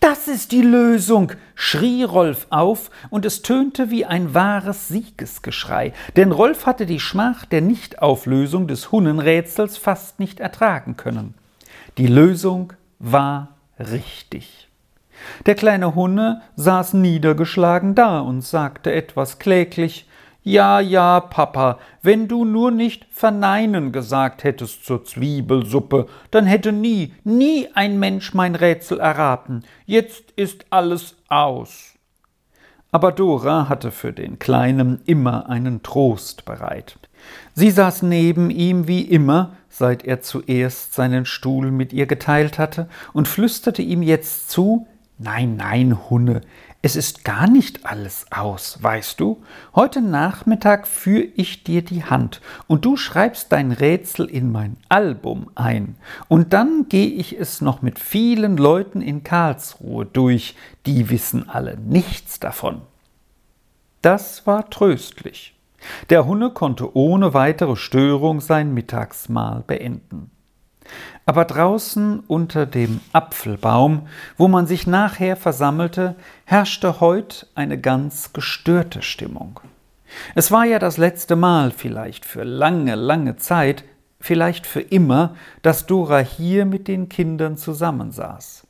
Das 0.00 0.26
ist 0.26 0.52
die 0.52 0.62
Lösung! 0.62 1.32
schrie 1.54 2.02
Rolf 2.02 2.46
auf, 2.48 2.90
und 3.10 3.26
es 3.26 3.42
tönte 3.42 3.90
wie 3.90 4.06
ein 4.06 4.32
wahres 4.32 4.88
Siegesgeschrei, 4.88 5.92
denn 6.16 6.32
Rolf 6.32 6.64
hatte 6.64 6.86
die 6.86 6.98
Schmach 6.98 7.44
der 7.44 7.60
Nichtauflösung 7.60 8.66
des 8.66 8.90
Hunnenrätsels 8.90 9.76
fast 9.76 10.18
nicht 10.18 10.40
ertragen 10.40 10.96
können. 10.96 11.34
Die 11.98 12.06
Lösung 12.06 12.72
war 12.98 13.56
richtig. 13.78 14.70
Der 15.44 15.54
kleine 15.54 15.94
Hunne 15.94 16.40
saß 16.56 16.94
niedergeschlagen 16.94 17.94
da 17.94 18.20
und 18.20 18.40
sagte 18.40 18.92
etwas 18.92 19.38
kläglich 19.38 20.07
Ja, 20.48 20.80
ja, 20.80 21.20
Papa, 21.20 21.78
wenn 22.00 22.26
du 22.26 22.46
nur 22.46 22.70
nicht 22.70 23.04
verneinen 23.10 23.92
gesagt 23.92 24.44
hättest 24.44 24.82
zur 24.82 25.04
Zwiebelsuppe, 25.04 26.06
dann 26.30 26.46
hätte 26.46 26.72
nie, 26.72 27.12
nie 27.22 27.68
ein 27.74 27.98
Mensch 27.98 28.32
mein 28.32 28.54
Rätsel 28.54 28.98
erraten. 28.98 29.62
Jetzt 29.84 30.30
ist 30.36 30.64
alles 30.70 31.16
aus. 31.28 31.96
Aber 32.90 33.12
Dora 33.12 33.68
hatte 33.68 33.90
für 33.90 34.14
den 34.14 34.38
Kleinen 34.38 35.02
immer 35.04 35.50
einen 35.50 35.82
Trost 35.82 36.46
bereit. 36.46 36.98
Sie 37.52 37.70
saß 37.70 38.00
neben 38.00 38.48
ihm 38.48 38.88
wie 38.88 39.02
immer, 39.02 39.52
seit 39.68 40.02
er 40.02 40.22
zuerst 40.22 40.94
seinen 40.94 41.26
Stuhl 41.26 41.70
mit 41.70 41.92
ihr 41.92 42.06
geteilt 42.06 42.58
hatte, 42.58 42.88
und 43.12 43.28
flüsterte 43.28 43.82
ihm 43.82 44.02
jetzt 44.02 44.48
zu 44.48 44.86
Nein, 45.20 45.56
nein, 45.56 45.98
Hunne, 46.08 46.42
es 46.80 46.94
ist 46.94 47.24
gar 47.24 47.48
nicht 47.48 47.86
alles 47.86 48.26
aus, 48.30 48.80
weißt 48.80 49.18
du? 49.18 49.42
Heute 49.74 50.00
Nachmittag 50.00 50.86
führ 50.86 51.24
ich 51.34 51.64
dir 51.64 51.82
die 51.82 52.04
Hand 52.04 52.40
und 52.68 52.84
du 52.84 52.96
schreibst 52.96 53.50
dein 53.50 53.72
Rätsel 53.72 54.26
in 54.26 54.52
mein 54.52 54.76
Album 54.88 55.50
ein. 55.56 55.96
Und 56.28 56.52
dann 56.52 56.86
gehe 56.88 57.08
ich 57.08 57.36
es 57.36 57.60
noch 57.60 57.82
mit 57.82 57.98
vielen 57.98 58.56
Leuten 58.56 59.02
in 59.02 59.24
Karlsruhe 59.24 60.06
durch, 60.06 60.54
die 60.86 61.10
wissen 61.10 61.48
alle 61.48 61.76
nichts 61.78 62.38
davon. 62.38 62.82
Das 64.00 64.46
war 64.46 64.70
tröstlich. 64.70 65.56
Der 66.10 66.26
Hunne 66.26 66.50
konnte 66.50 66.96
ohne 66.96 67.34
weitere 67.34 67.74
Störung 67.74 68.40
sein 68.40 68.72
Mittagsmahl 68.72 69.64
beenden. 69.66 70.30
Aber 71.26 71.44
draußen 71.44 72.20
unter 72.26 72.66
dem 72.66 73.00
Apfelbaum, 73.12 74.08
wo 74.36 74.48
man 74.48 74.66
sich 74.66 74.86
nachher 74.86 75.36
versammelte, 75.36 76.14
herrschte 76.44 77.00
heut 77.00 77.46
eine 77.54 77.78
ganz 77.78 78.32
gestörte 78.32 79.02
Stimmung. 79.02 79.60
Es 80.34 80.50
war 80.50 80.64
ja 80.64 80.78
das 80.78 80.96
letzte 80.96 81.36
Mal, 81.36 81.70
vielleicht 81.70 82.24
für 82.24 82.44
lange, 82.44 82.94
lange 82.94 83.36
Zeit, 83.36 83.84
vielleicht 84.20 84.66
für 84.66 84.80
immer, 84.80 85.34
dass 85.62 85.86
Dora 85.86 86.18
hier 86.18 86.64
mit 86.64 86.88
den 86.88 87.08
Kindern 87.08 87.56
zusammensaß 87.56 88.67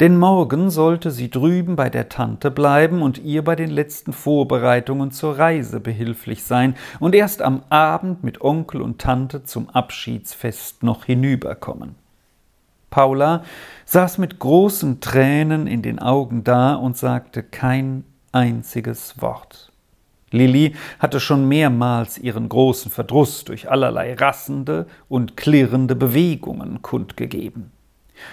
denn 0.00 0.18
morgen 0.18 0.70
sollte 0.70 1.10
sie 1.10 1.30
drüben 1.30 1.76
bei 1.76 1.90
der 1.90 2.08
Tante 2.08 2.50
bleiben 2.50 3.02
und 3.02 3.18
ihr 3.18 3.42
bei 3.42 3.56
den 3.56 3.70
letzten 3.70 4.12
Vorbereitungen 4.12 5.10
zur 5.10 5.38
Reise 5.38 5.80
behilflich 5.80 6.44
sein 6.44 6.74
und 7.00 7.14
erst 7.14 7.42
am 7.42 7.62
Abend 7.70 8.24
mit 8.24 8.40
Onkel 8.40 8.82
und 8.82 9.00
Tante 9.00 9.44
zum 9.44 9.70
Abschiedsfest 9.70 10.82
noch 10.82 11.04
hinüberkommen. 11.04 11.94
Paula 12.90 13.42
saß 13.84 14.18
mit 14.18 14.38
großen 14.38 15.00
Tränen 15.00 15.66
in 15.66 15.82
den 15.82 15.98
Augen 15.98 16.44
da 16.44 16.74
und 16.74 16.96
sagte 16.96 17.42
kein 17.42 18.04
einziges 18.32 19.20
Wort. 19.20 19.72
Lilli 20.30 20.74
hatte 20.98 21.20
schon 21.20 21.48
mehrmals 21.48 22.18
ihren 22.18 22.48
großen 22.48 22.90
Verdruss 22.90 23.44
durch 23.44 23.70
allerlei 23.70 24.14
rassende 24.14 24.86
und 25.08 25.36
klirrende 25.36 25.94
Bewegungen 25.94 26.82
kundgegeben. 26.82 27.70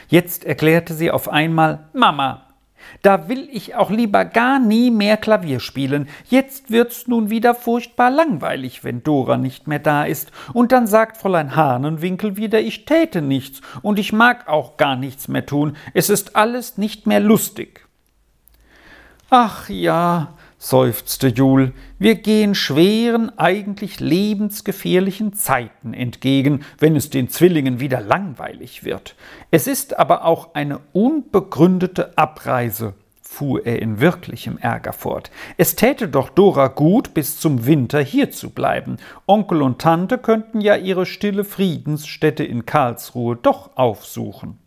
Jetzt 0.08 0.46
erklärte 0.46 0.94
sie 0.94 1.12
auf 1.12 1.30
einmal 1.30 1.90
Mama, 1.94 2.54
da 3.02 3.28
will 3.28 3.50
ich 3.52 3.76
auch 3.76 3.90
lieber 3.90 4.26
gar 4.26 4.60
nie 4.60 4.92
mehr 4.92 5.18
Klavier 5.18 5.60
spielen. 5.60 6.08
Jetzt 6.30 6.72
wird's 6.72 7.08
nun 7.08 7.30
wieder 7.30 7.56
furchtbar 7.56 8.10
langweilig, 8.10 8.84
wenn 8.84 9.04
Dora 9.04 9.38
nicht 9.38 9.68
mehr 9.68 9.80
da 9.80 10.04
ist. 10.06 10.32
Und 10.54 10.72
dann 10.72 10.88
sagt 10.88 11.18
Fräulein 11.18 11.56
Hahnenwinkel 11.56 12.38
wieder, 12.38 12.62
ich 12.62 12.86
täte 12.86 13.22
nichts 13.22 13.62
und 13.82 14.00
ich 14.00 14.14
mag 14.14 14.48
auch 14.48 14.78
gar 14.78 14.96
nichts 14.96 15.28
mehr 15.28 15.46
tun. 15.46 15.76
Es 15.94 16.10
ist 16.10 16.36
alles 16.36 16.78
nicht 16.78 17.08
mehr 17.08 17.20
lustig. 17.20 17.86
Ach 19.30 19.68
ja, 19.70 20.36
seufzte 20.64 21.28
Jul, 21.28 21.74
wir 22.00 22.16
gehen 22.16 22.56
schweren, 22.56 23.38
eigentlich 23.38 24.00
lebensgefährlichen 24.00 25.34
Zeiten 25.34 25.94
entgegen, 25.94 26.62
wenn 26.80 26.96
es 26.96 27.10
den 27.10 27.28
Zwillingen 27.28 27.82
wieder 27.82 28.00
langweilig 28.00 28.86
wird. 28.86 29.16
Es 29.52 29.68
ist 29.68 30.00
aber 30.00 30.24
auch 30.24 30.56
eine 30.56 30.80
unbegründete 30.94 32.18
Abreise, 32.18 32.94
fuhr 33.22 33.66
er 33.66 33.82
in 33.82 34.00
wirklichem 34.00 34.58
Ärger 34.58 34.94
fort. 34.94 35.32
Es 35.58 35.76
täte 35.76 36.08
doch 36.08 36.30
Dora 36.30 36.70
gut, 36.70 37.14
bis 37.14 37.42
zum 37.42 37.66
Winter 37.66 38.00
hier 38.00 38.32
zu 38.32 38.50
bleiben. 38.50 39.00
Onkel 39.28 39.62
und 39.62 39.82
Tante 39.82 40.18
könnten 40.18 40.62
ja 40.62 40.78
ihre 40.78 41.06
stille 41.06 41.44
Friedensstätte 41.44 42.46
in 42.46 42.66
Karlsruhe 42.66 43.36
doch 43.36 43.76
aufsuchen. 43.76 44.63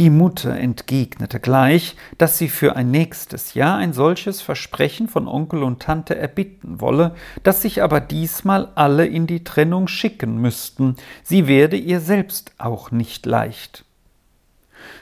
Die 0.00 0.08
Mutter 0.08 0.56
entgegnete 0.56 1.40
gleich, 1.40 1.94
dass 2.16 2.38
sie 2.38 2.48
für 2.48 2.74
ein 2.74 2.90
nächstes 2.90 3.52
Jahr 3.52 3.76
ein 3.76 3.92
solches 3.92 4.40
Versprechen 4.40 5.08
von 5.08 5.28
Onkel 5.28 5.62
und 5.62 5.82
Tante 5.82 6.16
erbitten 6.16 6.80
wolle, 6.80 7.14
dass 7.42 7.60
sich 7.60 7.82
aber 7.82 8.00
diesmal 8.00 8.68
alle 8.76 9.04
in 9.04 9.26
die 9.26 9.44
Trennung 9.44 9.88
schicken 9.88 10.38
müssten, 10.38 10.96
sie 11.22 11.46
werde 11.46 11.76
ihr 11.76 12.00
selbst 12.00 12.54
auch 12.56 12.90
nicht 12.90 13.26
leicht. 13.26 13.84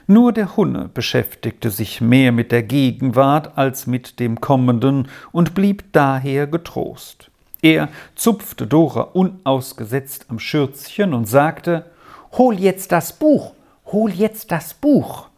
Nur 0.08 0.32
der 0.32 0.56
Hunne 0.56 0.90
beschäftigte 0.92 1.70
sich 1.70 2.00
mehr 2.00 2.32
mit 2.32 2.50
der 2.50 2.64
Gegenwart 2.64 3.56
als 3.56 3.86
mit 3.86 4.18
dem 4.18 4.40
Kommenden 4.40 5.06
und 5.30 5.54
blieb 5.54 5.84
daher 5.92 6.48
getrost. 6.48 7.30
Er 7.62 7.88
zupfte 8.16 8.66
Dora 8.66 9.02
unausgesetzt 9.02 10.26
am 10.26 10.40
Schürzchen 10.40 11.14
und 11.14 11.26
sagte 11.26 11.84
Hol 12.32 12.58
jetzt 12.58 12.90
das 12.90 13.12
Buch, 13.12 13.54
hol 13.92 14.10
jetzt 14.10 14.52
das 14.52 14.74
Buch. 14.74 15.28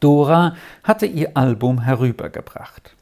Dora 0.00 0.56
hatte 0.84 1.06
ihr 1.06 1.36
Album 1.36 1.80
herübergebracht. 1.80 2.94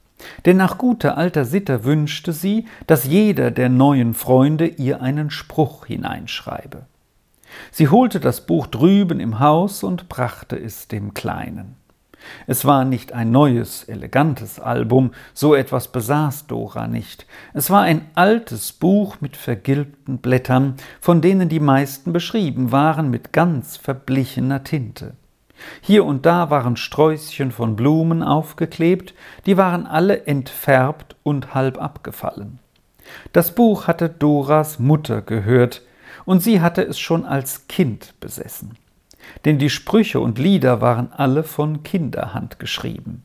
Denn 0.47 0.57
nach 0.57 0.79
guter 0.79 1.19
alter 1.19 1.45
Sitte 1.45 1.85
wünschte 1.85 2.33
sie, 2.33 2.67
dass 2.87 3.05
jeder 3.05 3.51
der 3.51 3.69
neuen 3.69 4.15
Freunde 4.15 4.67
ihr 4.67 5.03
einen 5.03 5.31
Spruch 5.31 5.87
hineinschreibe. 5.87 6.87
Sie 7.71 7.89
holte 7.89 8.21
das 8.21 8.47
Buch 8.47 8.67
drüben 8.67 9.21
im 9.21 9.39
Haus 9.39 9.83
und 9.83 10.09
brachte 10.09 10.57
es 10.57 10.89
dem 10.89 11.15
Kleinen. 11.15 11.77
Es 12.47 12.65
war 12.65 12.85
nicht 12.85 13.13
ein 13.13 13.31
neues, 13.31 13.85
elegantes 13.85 14.61
Album, 14.61 15.13
so 15.33 15.55
etwas 15.55 15.89
besaß 15.89 16.47
Dora 16.47 16.87
nicht. 16.87 17.27
Es 17.53 17.71
war 17.71 17.83
ein 17.83 18.07
altes 18.15 18.73
Buch 18.73 19.17
mit 19.21 19.37
vergilbten 19.37 20.19
Blättern, 20.19 20.75
von 21.01 21.21
denen 21.21 21.49
die 21.49 21.61
meisten 21.61 22.13
beschrieben 22.13 22.73
waren 22.73 23.11
mit 23.11 23.33
ganz 23.33 23.77
verblichener 23.77 24.65
Tinte. 24.65 25.15
Hier 25.81 26.05
und 26.05 26.27
da 26.27 26.51
waren 26.51 26.77
Sträußchen 26.77 27.53
von 27.53 27.77
Blumen 27.77 28.23
aufgeklebt, 28.23 29.15
die 29.47 29.57
waren 29.57 29.87
alle 29.87 30.27
entfärbt 30.27 31.17
und 31.23 31.55
halb 31.55 31.81
abgefallen. 31.81 32.59
Das 33.33 33.55
Buch 33.55 33.87
hatte 33.87 34.09
Doras 34.09 34.79
Mutter 34.79 35.23
gehört, 35.23 35.83
und 36.25 36.43
sie 36.43 36.61
hatte 36.61 36.83
es 36.83 36.99
schon 36.99 37.27
als 37.27 37.69
Kind 37.69 38.15
besessen 38.19 38.79
denn 39.45 39.59
die 39.59 39.71
Sprüche 39.71 40.21
und 40.21 40.39
Lieder 40.39 40.81
waren 40.81 41.13
alle 41.13 41.45
von 41.45 41.83
Kinderhand 41.83 42.59
geschrieben. 42.59 43.25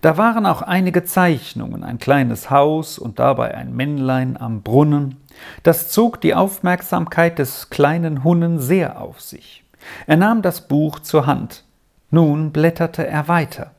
Da 0.00 0.16
waren 0.16 0.46
auch 0.46 0.62
einige 0.62 1.04
Zeichnungen, 1.04 1.84
ein 1.84 1.98
kleines 1.98 2.50
Haus 2.50 2.98
und 2.98 3.18
dabei 3.18 3.54
ein 3.54 3.74
Männlein 3.74 4.36
am 4.36 4.62
Brunnen. 4.62 5.16
Das 5.62 5.90
zog 5.90 6.20
die 6.20 6.34
Aufmerksamkeit 6.34 7.38
des 7.38 7.70
kleinen 7.70 8.24
Hunnen 8.24 8.58
sehr 8.58 9.00
auf 9.00 9.20
sich. 9.20 9.64
Er 10.06 10.16
nahm 10.16 10.42
das 10.42 10.66
Buch 10.68 11.00
zur 11.00 11.26
Hand. 11.26 11.64
Nun 12.10 12.50
blätterte 12.50 13.06
er 13.06 13.28
weiter. 13.28 13.70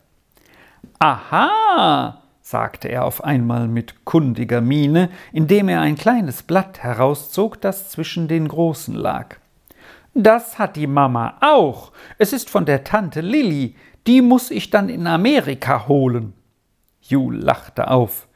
Aha, 1.00 2.22
sagte 2.42 2.88
er 2.88 3.06
auf 3.06 3.24
einmal 3.24 3.68
mit 3.68 4.06
kundiger 4.06 4.62
Miene, 4.62 5.10
indem 5.32 5.70
er 5.70 5.82
ein 5.82 5.96
kleines 5.96 6.44
Blatt 6.44 6.84
herauszog, 6.84 7.60
das 7.60 7.90
zwischen 7.90 8.28
den 8.28 8.48
großen 8.48 8.96
lag. 8.96 9.38
Das 10.14 10.60
hat 10.60 10.76
die 10.76 10.88
Mama 10.88 11.38
auch. 11.42 11.92
Es 12.18 12.34
ist 12.34 12.50
von 12.50 12.66
der 12.66 12.84
Tante 12.84 13.22
Lilli. 13.22 13.76
Die 14.08 14.22
muss 14.22 14.52
ich 14.52 14.70
dann 14.70 14.90
in 14.90 15.08
Amerika 15.08 15.88
holen. 15.88 16.34
Jul 17.02 17.38
lachte 17.38 17.90
auf. 17.90 18.28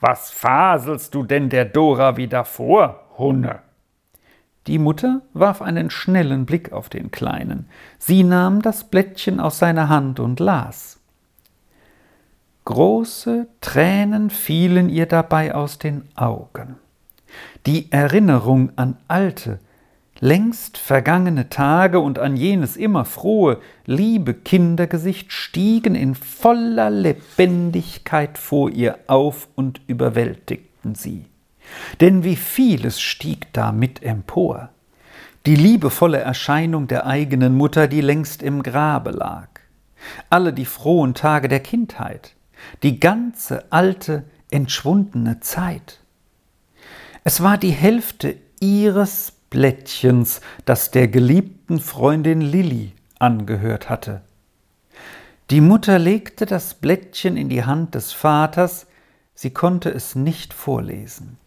Was 0.00 0.30
faselst 0.30 1.14
du 1.14 1.24
denn 1.24 1.48
der 1.48 1.64
Dora 1.64 2.16
wieder 2.16 2.44
vor, 2.44 3.04
Hunne? 3.18 3.60
Die 4.68 4.78
Mutter 4.78 5.22
warf 5.32 5.62
einen 5.62 5.90
schnellen 5.90 6.46
Blick 6.46 6.72
auf 6.72 6.88
den 6.88 7.10
Kleinen. 7.10 7.68
Sie 7.98 8.22
nahm 8.22 8.62
das 8.62 8.84
Blättchen 8.84 9.40
aus 9.40 9.58
seiner 9.58 9.88
Hand 9.88 10.20
und 10.20 10.40
las. 10.40 11.00
Große 12.66 13.48
Tränen 13.62 14.28
fielen 14.28 14.90
ihr 14.90 15.06
dabei 15.06 15.54
aus 15.54 15.78
den 15.78 16.06
Augen. 16.14 16.76
Die 17.64 17.90
Erinnerung 17.90 18.72
an 18.76 18.98
alte, 19.08 19.58
Längst 20.20 20.78
vergangene 20.78 21.48
Tage 21.48 22.00
und 22.00 22.18
an 22.18 22.36
jenes 22.36 22.76
immer 22.76 23.04
frohe, 23.04 23.60
liebe 23.86 24.34
Kindergesicht 24.34 25.32
stiegen 25.32 25.94
in 25.94 26.16
voller 26.16 26.90
Lebendigkeit 26.90 28.36
vor 28.36 28.68
ihr 28.70 28.98
auf 29.06 29.46
und 29.54 29.80
überwältigten 29.86 30.96
sie. 30.96 31.26
Denn 32.00 32.24
wie 32.24 32.34
vieles 32.34 33.00
stieg 33.00 33.52
da 33.52 33.70
mit 33.70 34.02
empor. 34.02 34.70
Die 35.46 35.54
liebevolle 35.54 36.18
Erscheinung 36.18 36.88
der 36.88 37.06
eigenen 37.06 37.54
Mutter, 37.54 37.86
die 37.86 38.00
längst 38.00 38.42
im 38.42 38.64
Grabe 38.64 39.12
lag. 39.12 39.48
Alle 40.30 40.52
die 40.52 40.64
frohen 40.64 41.14
Tage 41.14 41.46
der 41.46 41.60
Kindheit. 41.60 42.34
Die 42.82 42.98
ganze 42.98 43.70
alte, 43.70 44.24
entschwundene 44.50 45.38
Zeit. 45.40 46.00
Es 47.22 47.40
war 47.40 47.56
die 47.56 47.70
Hälfte 47.70 48.36
ihres 48.60 49.37
Blättchens, 49.50 50.40
das 50.64 50.90
der 50.90 51.08
geliebten 51.08 51.80
Freundin 51.80 52.40
Lilli 52.40 52.92
angehört 53.18 53.88
hatte. 53.88 54.22
Die 55.50 55.62
Mutter 55.62 55.98
legte 55.98 56.44
das 56.44 56.74
Blättchen 56.74 57.36
in 57.36 57.48
die 57.48 57.64
Hand 57.64 57.94
des 57.94 58.12
Vaters, 58.12 58.86
sie 59.34 59.50
konnte 59.50 59.90
es 59.90 60.14
nicht 60.14 60.52
vorlesen. 60.52 61.38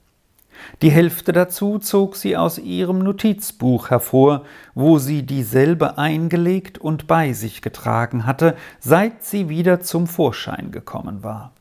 Die 0.82 0.92
Hälfte 0.92 1.32
dazu 1.32 1.80
zog 1.80 2.16
sie 2.16 2.38
aus 2.38 2.58
ihrem 2.58 3.00
Notizbuch 3.00 3.90
hervor, 3.90 4.46
wo 4.74 4.98
sie 4.98 5.24
dieselbe 5.24 5.98
eingelegt 5.98 6.78
und 6.78 7.08
bei 7.08 7.34
sich 7.34 7.62
getragen 7.62 8.26
hatte, 8.26 8.56
seit 8.80 9.24
sie 9.24 9.50
wieder 9.50 9.82
zum 9.82 10.08
Vorschein 10.08 10.72
gekommen 10.72 11.24
war. 11.24 11.54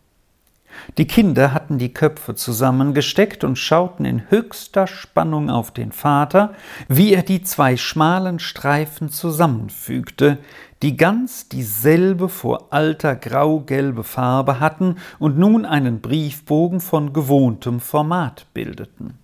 Die 0.98 1.06
Kinder 1.06 1.52
hatten 1.52 1.78
die 1.78 1.92
Köpfe 1.92 2.34
zusammengesteckt 2.34 3.44
und 3.44 3.56
schauten 3.56 4.04
in 4.04 4.30
höchster 4.30 4.86
Spannung 4.86 5.50
auf 5.50 5.70
den 5.70 5.92
Vater, 5.92 6.54
wie 6.88 7.12
er 7.12 7.22
die 7.22 7.42
zwei 7.42 7.76
schmalen 7.76 8.38
Streifen 8.38 9.08
zusammenfügte, 9.10 10.38
die 10.82 10.96
ganz 10.96 11.48
dieselbe 11.48 12.28
vor 12.28 12.72
alter 12.72 13.14
graugelbe 13.14 14.04
Farbe 14.04 14.60
hatten 14.60 14.96
und 15.18 15.38
nun 15.38 15.66
einen 15.66 16.00
Briefbogen 16.00 16.80
von 16.80 17.12
gewohntem 17.12 17.80
Format 17.80 18.46
bildeten. 18.54 19.18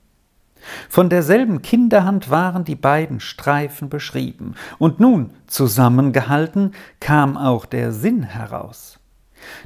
Von 0.89 1.09
derselben 1.09 1.63
Kinderhand 1.63 2.31
waren 2.31 2.65
die 2.65 2.75
beiden 2.75 3.21
Streifen 3.21 3.89
beschrieben, 3.89 4.55
und 4.79 5.01
nun, 5.01 5.31
zusammengehalten, 5.47 6.73
kam 7.01 7.37
auch 7.37 7.67
der 7.67 7.93
Sinn 7.93 8.25
heraus. 8.25 8.99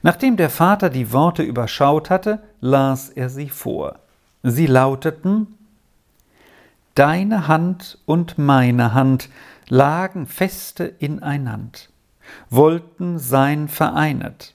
Nachdem 0.02 0.36
der 0.36 0.50
Vater 0.50 0.90
die 0.90 1.12
Worte 1.12 1.42
überschaut 1.42 2.10
hatte, 2.10 2.42
las 2.60 3.08
er 3.08 3.28
sie 3.28 3.48
vor. 3.48 3.98
Sie 4.42 4.66
lauteten 4.66 5.58
Deine 6.94 7.46
Hand 7.46 7.98
und 8.04 8.36
meine 8.36 8.94
Hand 8.94 9.28
lagen 9.68 10.26
feste 10.26 10.84
ineinand, 10.84 11.88
wollten 12.50 13.18
sein 13.18 13.68
vereinet. 13.68 14.54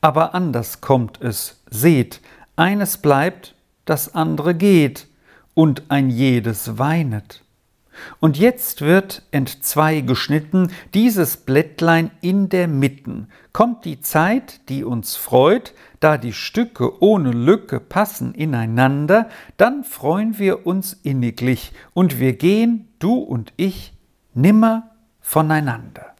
Aber 0.00 0.34
anders 0.34 0.80
kommt 0.80 1.22
es, 1.22 1.62
seht, 1.70 2.20
eines 2.56 2.98
bleibt, 2.98 3.54
das 3.84 4.14
andere 4.14 4.54
geht, 4.54 5.06
und 5.54 5.84
ein 5.88 6.10
jedes 6.10 6.78
weinet. 6.78 7.43
Und 8.20 8.38
jetzt 8.38 8.80
wird 8.80 9.22
entzwei 9.30 10.00
geschnitten 10.00 10.70
dieses 10.94 11.36
Blättlein 11.36 12.10
in 12.20 12.48
der 12.48 12.68
Mitten. 12.68 13.28
Kommt 13.52 13.84
die 13.84 14.00
Zeit, 14.00 14.68
die 14.68 14.84
uns 14.84 15.16
freut, 15.16 15.74
da 16.00 16.18
die 16.18 16.32
Stücke 16.32 17.02
ohne 17.02 17.30
Lücke 17.30 17.80
passen 17.80 18.34
ineinander, 18.34 19.28
dann 19.56 19.84
freuen 19.84 20.38
wir 20.38 20.66
uns 20.66 20.92
inniglich 20.92 21.72
und 21.94 22.18
wir 22.18 22.34
gehen, 22.34 22.88
du 22.98 23.14
und 23.14 23.52
ich, 23.56 23.94
nimmer 24.34 24.90
voneinander. 25.20 26.14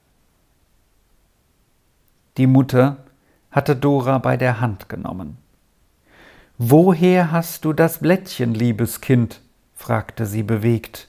Die 2.37 2.46
Mutter 2.46 3.04
hatte 3.50 3.76
Dora 3.76 4.18
bei 4.18 4.37
der 4.37 4.60
Hand 4.60 4.88
genommen. 4.88 5.37
Woher 6.58 7.30
hast 7.30 7.64
du 7.64 7.72
das 7.72 7.98
Blättchen, 7.98 8.54
liebes 8.54 9.00
Kind? 9.00 9.40
fragte 9.74 10.24
sie 10.24 10.42
bewegt. 10.42 11.08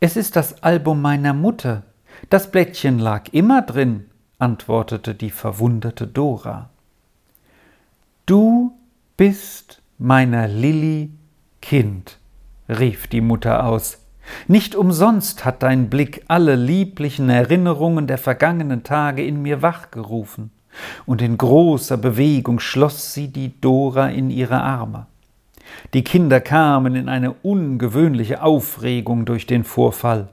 Es 0.00 0.16
ist 0.16 0.36
das 0.36 0.62
Album 0.62 1.02
meiner 1.02 1.34
Mutter. 1.34 1.82
Das 2.30 2.52
Blättchen 2.52 3.00
lag 3.00 3.32
immer 3.32 3.62
drin, 3.62 4.06
antwortete 4.38 5.12
die 5.12 5.30
verwunderte 5.30 6.06
Dora. 6.06 6.70
Du 8.24 8.78
bist 9.16 9.82
meiner 9.98 10.46
Lilli 10.46 11.10
Kind, 11.60 12.18
rief 12.68 13.08
die 13.08 13.20
Mutter 13.20 13.66
aus. 13.66 14.04
Nicht 14.46 14.76
umsonst 14.76 15.44
hat 15.44 15.64
dein 15.64 15.90
Blick 15.90 16.24
alle 16.28 16.54
lieblichen 16.54 17.28
Erinnerungen 17.28 18.06
der 18.06 18.18
vergangenen 18.18 18.84
Tage 18.84 19.24
in 19.24 19.42
mir 19.42 19.62
wachgerufen, 19.62 20.52
und 21.06 21.22
in 21.22 21.36
großer 21.36 21.96
Bewegung 21.96 22.60
schloss 22.60 23.14
sie 23.14 23.32
die 23.32 23.60
Dora 23.60 24.10
in 24.10 24.30
ihre 24.30 24.60
Arme. 24.60 25.06
Die 25.94 26.04
Kinder 26.04 26.40
kamen 26.40 26.94
in 26.94 27.08
eine 27.08 27.32
ungewöhnliche 27.32 28.42
Aufregung 28.42 29.24
durch 29.24 29.46
den 29.46 29.64
Vorfall. 29.64 30.28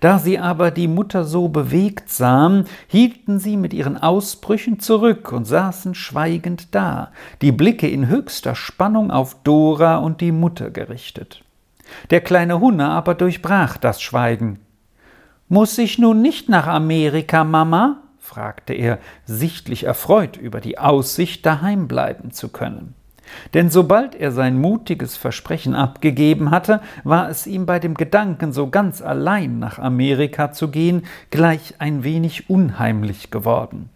Da 0.00 0.18
sie 0.18 0.38
aber 0.38 0.70
die 0.70 0.88
Mutter 0.88 1.24
so 1.24 1.48
bewegt 1.48 2.10
sahen, 2.10 2.64
hielten 2.86 3.38
sie 3.38 3.56
mit 3.56 3.74
ihren 3.74 3.96
Ausbrüchen 3.96 4.80
zurück 4.80 5.32
und 5.32 5.44
saßen 5.44 5.94
schweigend 5.94 6.74
da, 6.74 7.12
die 7.42 7.52
Blicke 7.52 7.88
in 7.88 8.08
höchster 8.08 8.54
Spannung 8.54 9.10
auf 9.10 9.36
Dora 9.44 9.96
und 9.96 10.20
die 10.20 10.32
Mutter 10.32 10.70
gerichtet. 10.70 11.44
Der 12.10 12.20
kleine 12.20 12.60
Hunne 12.60 12.88
aber 12.88 13.14
durchbrach 13.14 13.76
das 13.76 14.02
Schweigen. 14.02 14.58
Muß 15.48 15.78
ich 15.78 15.98
nun 15.98 16.22
nicht 16.22 16.48
nach 16.48 16.66
Amerika, 16.66 17.44
Mama? 17.44 18.02
fragte 18.18 18.74
er, 18.74 18.98
sichtlich 19.24 19.84
erfreut 19.84 20.36
über 20.36 20.60
die 20.60 20.78
Aussicht, 20.78 21.46
daheim 21.46 21.86
bleiben 21.86 22.32
zu 22.32 22.48
können. 22.48 22.94
Denn 23.54 23.70
sobald 23.70 24.14
er 24.14 24.32
sein 24.32 24.60
mutiges 24.60 25.16
Versprechen 25.16 25.74
abgegeben 25.74 26.50
hatte, 26.50 26.80
war 27.04 27.28
es 27.28 27.46
ihm 27.46 27.66
bei 27.66 27.78
dem 27.78 27.94
Gedanken, 27.94 28.52
so 28.52 28.68
ganz 28.68 29.02
allein 29.02 29.58
nach 29.58 29.78
Amerika 29.78 30.52
zu 30.52 30.68
gehen, 30.68 31.02
gleich 31.30 31.74
ein 31.78 32.04
wenig 32.04 32.50
unheimlich 32.50 33.30
geworden. 33.30 33.90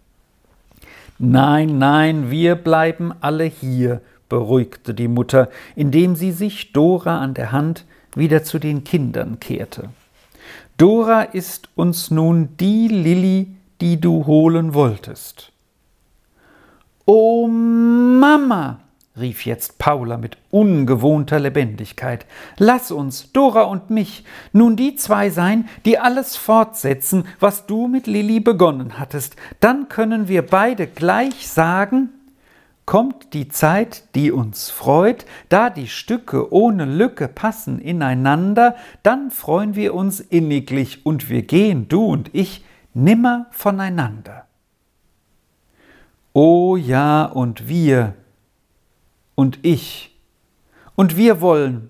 Nein, 1.17 1.77
nein, 1.77 2.31
wir 2.31 2.55
bleiben 2.55 3.13
alle 3.21 3.43
hier, 3.43 4.01
beruhigte 4.27 4.93
die 4.93 5.07
Mutter, 5.07 5.49
indem 5.75 6.15
sie 6.15 6.31
sich 6.31 6.73
Dora 6.73 7.19
an 7.19 7.33
der 7.33 7.51
Hand 7.51 7.85
wieder 8.15 8.43
zu 8.43 8.59
den 8.59 8.83
Kindern 8.83 9.39
kehrte. 9.39 9.89
Dora 10.77 11.21
ist 11.21 11.69
uns 11.75 12.09
nun 12.09 12.57
die 12.57 12.87
Lilli, 12.87 13.55
die 13.81 14.01
du 14.01 14.25
holen 14.25 14.73
wolltest. 14.73 15.51
O 17.05 17.47
Mama, 17.47 18.79
rief 19.21 19.45
jetzt 19.45 19.77
Paula 19.77 20.17
mit 20.17 20.37
ungewohnter 20.49 21.39
Lebendigkeit. 21.39 22.25
Lass 22.57 22.91
uns, 22.91 23.31
Dora 23.31 23.63
und 23.63 23.89
mich, 23.89 24.25
nun 24.51 24.75
die 24.75 24.95
zwei 24.95 25.29
sein, 25.29 25.69
die 25.85 25.97
alles 25.97 26.35
fortsetzen, 26.35 27.25
was 27.39 27.65
du 27.65 27.87
mit 27.87 28.07
Lilli 28.07 28.39
begonnen 28.39 28.99
hattest. 28.99 29.35
Dann 29.59 29.87
können 29.87 30.27
wir 30.27 30.45
beide 30.45 30.87
gleich 30.87 31.47
sagen, 31.47 32.09
kommt 32.85 33.33
die 33.33 33.47
Zeit, 33.47 34.03
die 34.15 34.31
uns 34.31 34.69
freut, 34.69 35.25
da 35.47 35.69
die 35.69 35.87
Stücke 35.87 36.51
ohne 36.53 36.85
Lücke 36.85 37.27
passen 37.29 37.79
ineinander, 37.79 38.75
dann 39.03 39.31
freuen 39.31 39.75
wir 39.75 39.93
uns 39.93 40.19
inniglich 40.19 41.05
und 41.05 41.29
wir 41.29 41.43
gehen, 41.43 41.87
du 41.87 42.05
und 42.05 42.29
ich, 42.33 42.65
nimmer 42.93 43.45
voneinander. 43.51 44.45
O 46.33 46.75
ja 46.77 47.25
und 47.25 47.67
wir, 47.67 48.15
und 49.41 49.57
ich. 49.63 50.15
Und 50.95 51.17
wir 51.17 51.41
wollen. 51.41 51.89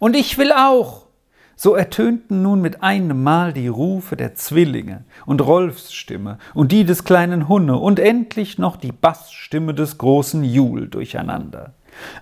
Und 0.00 0.16
ich 0.16 0.36
will 0.36 0.50
auch. 0.50 1.06
So 1.54 1.76
ertönten 1.76 2.42
nun 2.42 2.60
mit 2.60 2.82
einem 2.82 3.22
Mal 3.22 3.52
die 3.52 3.68
Rufe 3.68 4.16
der 4.16 4.34
Zwillinge 4.34 5.04
und 5.24 5.40
Rolfs 5.40 5.92
Stimme 5.92 6.38
und 6.54 6.72
die 6.72 6.84
des 6.84 7.04
kleinen 7.04 7.48
Hunne 7.48 7.76
und 7.76 8.00
endlich 8.00 8.58
noch 8.58 8.76
die 8.76 8.90
Bassstimme 8.90 9.74
des 9.74 9.96
großen 9.98 10.42
Jul 10.42 10.88
durcheinander. 10.88 11.74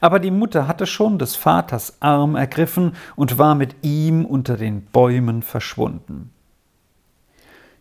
Aber 0.02 0.18
die 0.18 0.30
Mutter 0.30 0.68
hatte 0.68 0.86
schon 0.86 1.18
des 1.18 1.36
Vaters 1.36 1.96
Arm 2.00 2.36
ergriffen 2.36 2.96
und 3.14 3.38
war 3.38 3.54
mit 3.54 3.76
ihm 3.80 4.26
unter 4.26 4.58
den 4.58 4.82
Bäumen 4.84 5.40
verschwunden. 5.40 6.32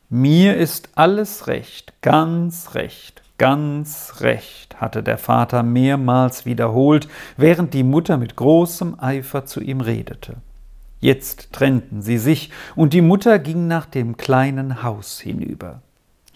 Mir 0.09 0.55
ist 0.55 0.89
alles 0.95 1.47
recht, 1.47 1.93
ganz 2.01 2.73
recht, 2.73 3.24
Ganz 3.37 4.21
recht, 4.21 4.79
hatte 4.79 5.03
der 5.03 5.17
Vater 5.17 5.61
mehrmals 5.61 6.45
wiederholt, 6.45 7.09
während 7.35 7.73
die 7.73 7.83
Mutter 7.83 8.17
mit 8.17 8.37
großem 8.37 8.97
Eifer 8.97 9.45
zu 9.45 9.59
ihm 9.59 9.81
redete. 9.81 10.37
Jetzt 11.01 11.51
trennten 11.51 12.01
sie 12.01 12.17
sich, 12.17 12.51
und 12.75 12.93
die 12.93 13.01
Mutter 13.01 13.37
ging 13.39 13.67
nach 13.67 13.85
dem 13.85 14.15
kleinen 14.15 14.83
Haus 14.83 15.19
hinüber. 15.19 15.81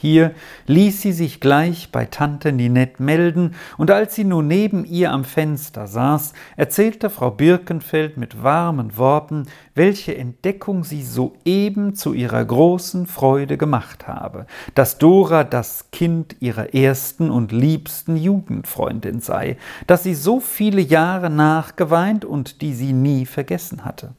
Hier 0.02 0.34
ließ 0.68 1.02
sie 1.02 1.12
sich 1.12 1.42
gleich 1.42 1.92
bei 1.92 2.06
Tante 2.06 2.54
Ninette 2.54 3.04
melden, 3.04 3.56
und 3.78 3.92
als 3.92 4.16
sie 4.16 4.24
nun 4.24 4.48
neben 4.48 4.86
ihr 4.86 5.12
am 5.12 5.26
Fenster 5.26 5.88
saß, 5.88 6.32
erzählte 6.56 7.10
Frau 7.10 7.32
Birkenfeld 7.32 8.16
mit 8.16 8.42
warmen 8.42 8.96
Worten, 8.96 9.48
welche 9.76 10.16
Entdeckung 10.16 10.86
sie 10.86 11.04
soeben 11.04 11.96
zu 11.96 12.14
ihrer 12.14 12.46
großen 12.46 13.08
Freude 13.08 13.58
gemacht 13.58 14.08
habe, 14.08 14.46
dass 14.74 15.00
Dora 15.00 15.44
das 15.44 15.92
Kind 15.92 16.38
ihrer 16.40 16.74
ersten 16.74 17.30
und 17.30 17.52
liebsten 17.52 18.16
Jugendfreundin 18.16 19.20
sei, 19.20 19.58
dass 19.86 20.04
sie 20.04 20.16
so 20.16 20.40
viele 20.40 20.80
Jahre 20.80 21.30
nachgeweint 21.30 22.24
und 22.24 22.62
die 22.62 22.74
sie 22.74 22.94
nie 22.94 23.26
vergessen 23.26 23.84
hatte. 23.84 24.14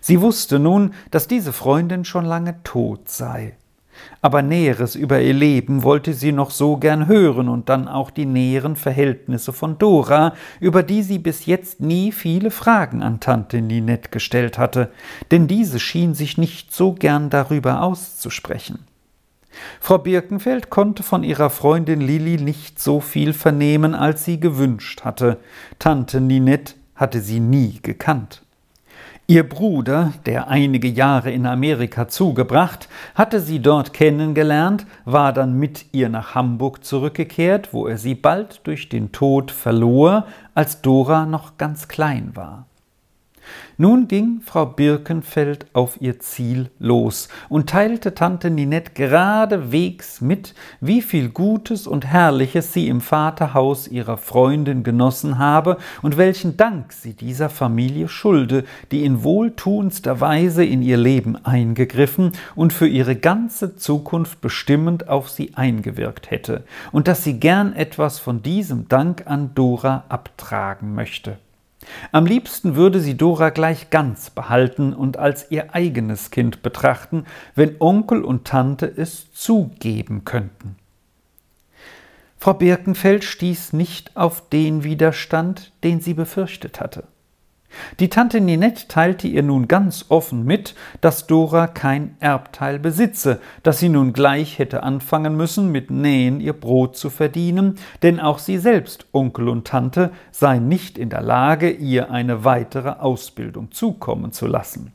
Sie 0.00 0.20
wusste 0.20 0.60
nun, 0.60 0.94
dass 1.10 1.26
diese 1.26 1.52
Freundin 1.52 2.04
schon 2.04 2.26
lange 2.26 2.62
tot 2.62 3.08
sei. 3.08 3.56
Aber 4.22 4.42
Näheres 4.42 4.94
über 4.94 5.20
ihr 5.20 5.34
Leben 5.34 5.82
wollte 5.82 6.14
sie 6.14 6.32
noch 6.32 6.50
so 6.50 6.76
gern 6.76 7.06
hören 7.06 7.48
und 7.48 7.68
dann 7.68 7.88
auch 7.88 8.10
die 8.10 8.26
näheren 8.26 8.76
Verhältnisse 8.76 9.52
von 9.52 9.78
Dora, 9.78 10.34
über 10.60 10.82
die 10.82 11.02
sie 11.02 11.18
bis 11.18 11.46
jetzt 11.46 11.80
nie 11.80 12.12
viele 12.12 12.50
Fragen 12.50 13.02
an 13.02 13.20
Tante 13.20 13.60
Ninette 13.60 14.10
gestellt 14.10 14.58
hatte, 14.58 14.90
denn 15.30 15.46
diese 15.46 15.80
schien 15.80 16.14
sich 16.14 16.38
nicht 16.38 16.74
so 16.74 16.92
gern 16.92 17.30
darüber 17.30 17.82
auszusprechen. 17.82 18.80
Frau 19.80 19.98
Birkenfeld 19.98 20.70
konnte 20.70 21.02
von 21.02 21.22
ihrer 21.22 21.50
Freundin 21.50 22.00
Lilli 22.00 22.38
nicht 22.38 22.80
so 22.80 23.00
viel 23.00 23.32
vernehmen, 23.32 23.94
als 23.94 24.24
sie 24.24 24.40
gewünscht 24.40 25.02
hatte. 25.04 25.38
Tante 25.78 26.20
Ninette 26.20 26.74
hatte 26.94 27.20
sie 27.20 27.40
nie 27.40 27.80
gekannt. 27.82 28.43
Ihr 29.26 29.48
Bruder, 29.48 30.12
der 30.26 30.48
einige 30.48 30.86
Jahre 30.86 31.30
in 31.30 31.46
Amerika 31.46 32.08
zugebracht, 32.08 32.90
hatte 33.14 33.40
sie 33.40 33.58
dort 33.58 33.94
kennengelernt, 33.94 34.84
war 35.06 35.32
dann 35.32 35.58
mit 35.58 35.86
ihr 35.92 36.10
nach 36.10 36.34
Hamburg 36.34 36.84
zurückgekehrt, 36.84 37.72
wo 37.72 37.86
er 37.86 37.96
sie 37.96 38.14
bald 38.14 38.60
durch 38.64 38.90
den 38.90 39.12
Tod 39.12 39.50
verlor, 39.50 40.26
als 40.54 40.82
Dora 40.82 41.24
noch 41.24 41.56
ganz 41.56 41.88
klein 41.88 42.32
war. 42.34 42.66
Nun 43.76 44.06
ging 44.06 44.40
Frau 44.44 44.66
Birkenfeld 44.66 45.66
auf 45.72 46.00
ihr 46.00 46.20
Ziel 46.20 46.70
los 46.78 47.28
und 47.48 47.70
teilte 47.70 48.14
Tante 48.14 48.50
Ninette 48.50 48.92
geradewegs 48.94 50.20
mit, 50.20 50.54
wie 50.80 51.02
viel 51.02 51.28
Gutes 51.28 51.86
und 51.86 52.06
Herrliches 52.06 52.72
sie 52.72 52.88
im 52.88 53.00
Vaterhaus 53.00 53.88
ihrer 53.88 54.16
Freundin 54.16 54.84
genossen 54.84 55.38
habe 55.38 55.78
und 56.02 56.16
welchen 56.16 56.56
Dank 56.56 56.92
sie 56.92 57.14
dieser 57.14 57.50
Familie 57.50 58.08
schulde, 58.08 58.64
die 58.92 59.04
in 59.04 59.24
wohltuendster 59.24 60.20
Weise 60.20 60.64
in 60.64 60.82
ihr 60.82 60.96
Leben 60.96 61.36
eingegriffen 61.44 62.32
und 62.54 62.72
für 62.72 62.86
ihre 62.86 63.16
ganze 63.16 63.76
Zukunft 63.76 64.40
bestimmend 64.40 65.08
auf 65.08 65.30
sie 65.30 65.54
eingewirkt 65.54 66.30
hätte, 66.30 66.64
und 66.92 67.08
dass 67.08 67.24
sie 67.24 67.40
gern 67.40 67.72
etwas 67.72 68.18
von 68.18 68.42
diesem 68.42 68.88
Dank 68.88 69.24
an 69.26 69.54
Dora 69.54 70.04
abtragen 70.08 70.94
möchte. 70.94 71.38
Am 72.12 72.26
liebsten 72.26 72.76
würde 72.76 73.00
sie 73.00 73.16
Dora 73.16 73.50
gleich 73.50 73.90
ganz 73.90 74.30
behalten 74.30 74.92
und 74.92 75.16
als 75.16 75.50
ihr 75.50 75.74
eigenes 75.74 76.30
Kind 76.30 76.62
betrachten, 76.62 77.24
wenn 77.54 77.76
Onkel 77.80 78.22
und 78.22 78.46
Tante 78.46 78.86
es 78.86 79.32
zugeben 79.32 80.24
könnten. 80.24 80.76
Frau 82.38 82.54
Birkenfeld 82.54 83.24
stieß 83.24 83.72
nicht 83.72 84.16
auf 84.16 84.48
den 84.50 84.84
Widerstand, 84.84 85.72
den 85.82 86.00
sie 86.00 86.14
befürchtet 86.14 86.80
hatte. 86.80 87.04
Die 88.00 88.08
Tante 88.08 88.40
Ninette 88.40 88.88
teilte 88.88 89.28
ihr 89.28 89.42
nun 89.42 89.68
ganz 89.68 90.06
offen 90.08 90.44
mit, 90.44 90.74
dass 91.00 91.26
Dora 91.26 91.66
kein 91.66 92.16
Erbteil 92.20 92.78
besitze, 92.78 93.40
dass 93.62 93.78
sie 93.78 93.88
nun 93.88 94.12
gleich 94.12 94.58
hätte 94.58 94.82
anfangen 94.82 95.36
müssen, 95.36 95.70
mit 95.70 95.90
Nähen 95.90 96.40
ihr 96.40 96.52
Brot 96.52 96.96
zu 96.96 97.10
verdienen, 97.10 97.78
denn 98.02 98.20
auch 98.20 98.38
sie 98.38 98.58
selbst, 98.58 99.06
Onkel 99.12 99.48
und 99.48 99.66
Tante, 99.66 100.10
seien 100.30 100.68
nicht 100.68 100.98
in 100.98 101.10
der 101.10 101.22
Lage, 101.22 101.70
ihr 101.70 102.10
eine 102.10 102.44
weitere 102.44 102.90
Ausbildung 102.90 103.70
zukommen 103.72 104.32
zu 104.32 104.46
lassen. 104.46 104.92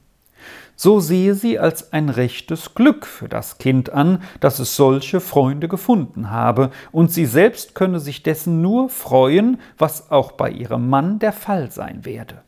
So 0.81 1.01
sehe 1.01 1.35
sie 1.35 1.59
als 1.59 1.91
ein 1.91 2.07
rechtes 2.07 2.73
Glück 2.73 3.05
für 3.05 3.27
das 3.27 3.57
Kind 3.57 3.89
an, 3.89 4.21
dass 4.39 4.59
es 4.59 4.77
solche 4.77 5.19
Freunde 5.19 5.67
gefunden 5.67 6.31
habe, 6.31 6.71
und 6.93 7.11
sie 7.11 7.25
selbst 7.25 7.75
könne 7.75 7.99
sich 7.99 8.23
dessen 8.23 8.61
nur 8.61 8.87
freuen, 8.87 9.59
was 9.77 10.09
auch 10.09 10.31
bei 10.31 10.49
ihrem 10.49 10.89
Mann 10.89 11.19
der 11.19 11.33
Fall 11.33 11.69
sein 11.69 12.05
werde. 12.05 12.43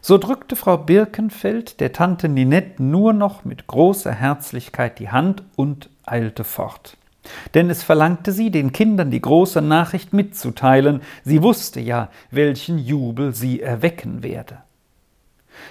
So 0.00 0.18
drückte 0.18 0.56
Frau 0.56 0.76
Birkenfeld 0.76 1.80
der 1.80 1.92
Tante 1.92 2.28
Ninette 2.28 2.82
nur 2.82 3.12
noch 3.12 3.44
mit 3.44 3.66
großer 3.66 4.12
Herzlichkeit 4.12 4.98
die 4.98 5.10
Hand 5.10 5.42
und 5.56 5.90
eilte 6.04 6.44
fort. 6.44 6.96
Denn 7.54 7.70
es 7.70 7.82
verlangte 7.82 8.32
sie, 8.32 8.50
den 8.50 8.72
Kindern 8.72 9.10
die 9.10 9.20
große 9.20 9.60
Nachricht 9.60 10.12
mitzuteilen, 10.12 11.02
sie 11.24 11.42
wusste 11.42 11.80
ja, 11.80 12.08
welchen 12.30 12.78
Jubel 12.78 13.34
sie 13.34 13.60
erwecken 13.60 14.22
werde. 14.22 14.58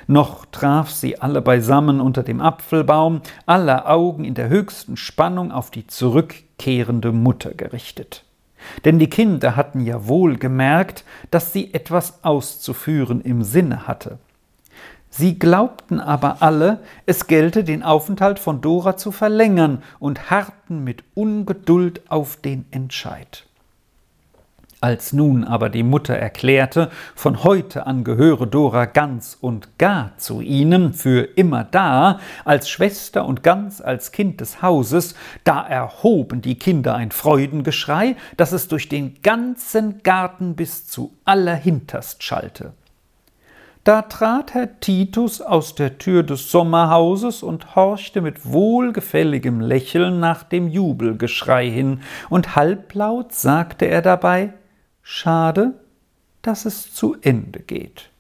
Noch 0.07 0.45
traf 0.45 0.91
sie 0.91 1.19
alle 1.19 1.41
beisammen 1.41 1.99
unter 1.99 2.23
dem 2.23 2.41
Apfelbaum, 2.41 3.21
aller 3.45 3.89
Augen 3.89 4.23
in 4.23 4.35
der 4.35 4.49
höchsten 4.49 4.97
Spannung 4.97 5.51
auf 5.51 5.71
die 5.71 5.87
zurückkehrende 5.87 7.11
Mutter 7.11 7.53
gerichtet. 7.53 8.23
Denn 8.85 8.99
die 8.99 9.09
Kinder 9.09 9.55
hatten 9.55 9.81
ja 9.81 10.07
wohl 10.07 10.37
gemerkt, 10.37 11.03
dass 11.31 11.53
sie 11.53 11.73
etwas 11.73 12.23
auszuführen 12.23 13.21
im 13.21 13.43
Sinne 13.43 13.87
hatte. 13.87 14.19
Sie 15.09 15.39
glaubten 15.39 15.99
aber 15.99 16.41
alle, 16.41 16.81
es 17.05 17.27
gelte 17.27 17.63
den 17.63 17.81
Aufenthalt 17.83 18.37
von 18.37 18.61
Dora 18.61 18.95
zu 18.95 19.11
verlängern 19.11 19.83
und 19.97 20.29
harrten 20.29 20.83
mit 20.83 21.03
Ungeduld 21.15 22.09
auf 22.11 22.37
den 22.37 22.65
Entscheid. 22.71 23.48
Als 24.81 25.11
nun 25.11 25.43
aber 25.43 25.69
die 25.69 25.83
Mutter 25.83 26.15
erklärte, 26.15 26.89
von 27.13 27.43
heute 27.43 27.85
an 27.85 28.05
gehöre 28.05 28.47
Dora 28.47 28.85
ganz 28.85 29.37
und 29.41 29.77
gar 29.77 30.13
zu 30.15 30.39
ihnen, 30.39 30.93
für 30.93 31.19
immer 31.19 31.65
da, 31.65 32.21
als 32.45 32.69
Schwester 32.69 33.25
und 33.25 33.43
ganz 33.43 33.81
als 33.81 34.13
Kind 34.13 34.39
des 34.39 34.61
Hauses, 34.61 35.15
da 35.43 35.67
erhoben 35.67 36.41
die 36.41 36.57
Kinder 36.57 36.95
ein 36.95 37.11
Freudengeschrei, 37.11 38.15
dass 38.37 38.53
es 38.53 38.69
durch 38.69 38.87
den 38.87 39.21
ganzen 39.21 40.01
Garten 40.01 40.55
bis 40.55 40.87
zu 40.87 41.13
allerhinterst 41.25 42.23
schallte. 42.23 42.71
Da 43.83 44.03
trat 44.03 44.53
Herr 44.53 44.79
Titus 44.79 45.41
aus 45.41 45.75
der 45.75 45.97
Tür 45.97 46.23
des 46.23 46.51
Sommerhauses 46.51 47.43
und 47.43 47.75
horchte 47.75 48.21
mit 48.21 48.45
wohlgefälligem 48.45 49.59
Lächeln 49.59 50.21
nach 50.21 50.43
dem 50.43 50.69
Jubelgeschrei 50.69 51.69
hin, 51.69 51.99
und 52.29 52.55
halblaut 52.55 53.33
sagte 53.33 53.85
er 53.85 54.01
dabei 54.01 54.53
Schade, 55.11 55.73
dass 56.43 56.65
es 56.65 56.93
zu 56.93 57.17
Ende 57.19 57.61
geht. 57.61 58.11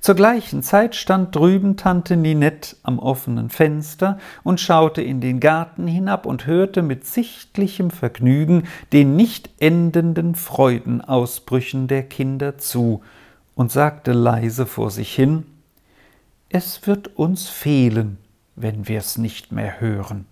Zur 0.00 0.16
gleichen 0.16 0.64
Zeit 0.64 0.96
stand 0.96 1.36
drüben 1.36 1.76
Tante 1.76 2.16
Ninette 2.16 2.74
am 2.82 2.98
offenen 2.98 3.48
Fenster 3.48 4.18
und 4.42 4.58
schaute 4.58 5.02
in 5.02 5.20
den 5.20 5.38
Garten 5.38 5.86
hinab 5.86 6.26
und 6.26 6.46
hörte 6.46 6.82
mit 6.82 7.06
sichtlichem 7.06 7.92
Vergnügen 7.92 8.64
den 8.92 9.14
nicht 9.14 9.50
endenden 9.60 10.34
Freudenausbrüchen 10.34 11.86
der 11.86 12.02
Kinder 12.02 12.58
zu 12.58 13.04
und 13.54 13.70
sagte 13.70 14.12
leise 14.12 14.66
vor 14.66 14.90
sich 14.90 15.14
hin 15.14 15.46
Es 16.48 16.88
wird 16.88 17.16
uns 17.16 17.48
fehlen, 17.48 18.18
wenn 18.56 18.88
wir's 18.88 19.16
nicht 19.16 19.52
mehr 19.52 19.80
hören. 19.80 20.26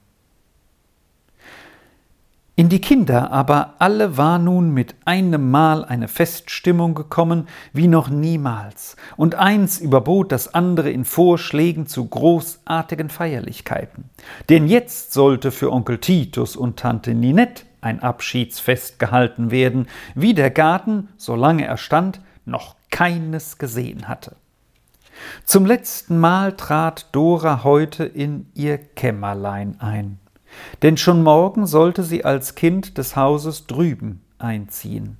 In 2.54 2.68
die 2.68 2.82
Kinder 2.82 3.32
aber 3.32 3.76
alle 3.78 4.18
war 4.18 4.38
nun 4.38 4.74
mit 4.74 4.94
einem 5.06 5.50
Mal 5.50 5.86
eine 5.86 6.06
Feststimmung 6.06 6.94
gekommen 6.94 7.48
wie 7.72 7.88
noch 7.88 8.10
niemals, 8.10 8.96
und 9.16 9.36
eins 9.36 9.78
überbot 9.78 10.32
das 10.32 10.52
andere 10.52 10.90
in 10.90 11.06
Vorschlägen 11.06 11.86
zu 11.86 12.06
großartigen 12.06 13.08
Feierlichkeiten. 13.08 14.10
Denn 14.50 14.68
jetzt 14.68 15.14
sollte 15.14 15.50
für 15.50 15.72
Onkel 15.72 15.96
Titus 15.96 16.54
und 16.54 16.78
Tante 16.78 17.14
Ninette 17.14 17.64
ein 17.80 18.02
Abschiedsfest 18.02 18.98
gehalten 18.98 19.50
werden, 19.50 19.86
wie 20.14 20.34
der 20.34 20.50
Garten, 20.50 21.08
solange 21.16 21.64
er 21.64 21.78
stand, 21.78 22.20
noch 22.44 22.76
keines 22.90 23.56
gesehen 23.56 24.08
hatte. 24.08 24.36
Zum 25.46 25.64
letzten 25.64 26.18
Mal 26.18 26.52
trat 26.52 27.06
Dora 27.12 27.64
heute 27.64 28.04
in 28.04 28.46
ihr 28.54 28.76
Kämmerlein 28.76 29.76
ein 29.80 30.18
denn 30.82 30.96
schon 30.96 31.22
morgen 31.22 31.66
sollte 31.66 32.02
sie 32.02 32.24
als 32.24 32.54
Kind 32.54 32.98
des 32.98 33.16
Hauses 33.16 33.66
drüben 33.66 34.22
einziehen. 34.38 35.18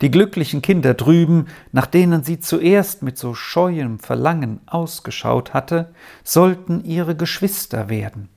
Die 0.00 0.10
glücklichen 0.10 0.62
Kinder 0.62 0.94
drüben, 0.94 1.46
nach 1.72 1.86
denen 1.86 2.22
sie 2.22 2.38
zuerst 2.38 3.02
mit 3.02 3.18
so 3.18 3.34
scheuem 3.34 3.98
Verlangen 3.98 4.60
ausgeschaut 4.66 5.52
hatte, 5.52 5.92
sollten 6.22 6.84
ihre 6.84 7.16
Geschwister 7.16 7.88
werden. 7.88 8.28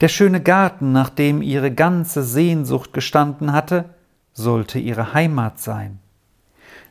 Der 0.00 0.08
schöne 0.08 0.40
Garten, 0.40 0.92
nach 0.92 1.10
dem 1.10 1.42
ihre 1.42 1.72
ganze 1.72 2.22
Sehnsucht 2.22 2.92
gestanden 2.92 3.52
hatte, 3.52 3.86
sollte 4.32 4.78
ihre 4.78 5.14
Heimat 5.14 5.60
sein. 5.60 5.98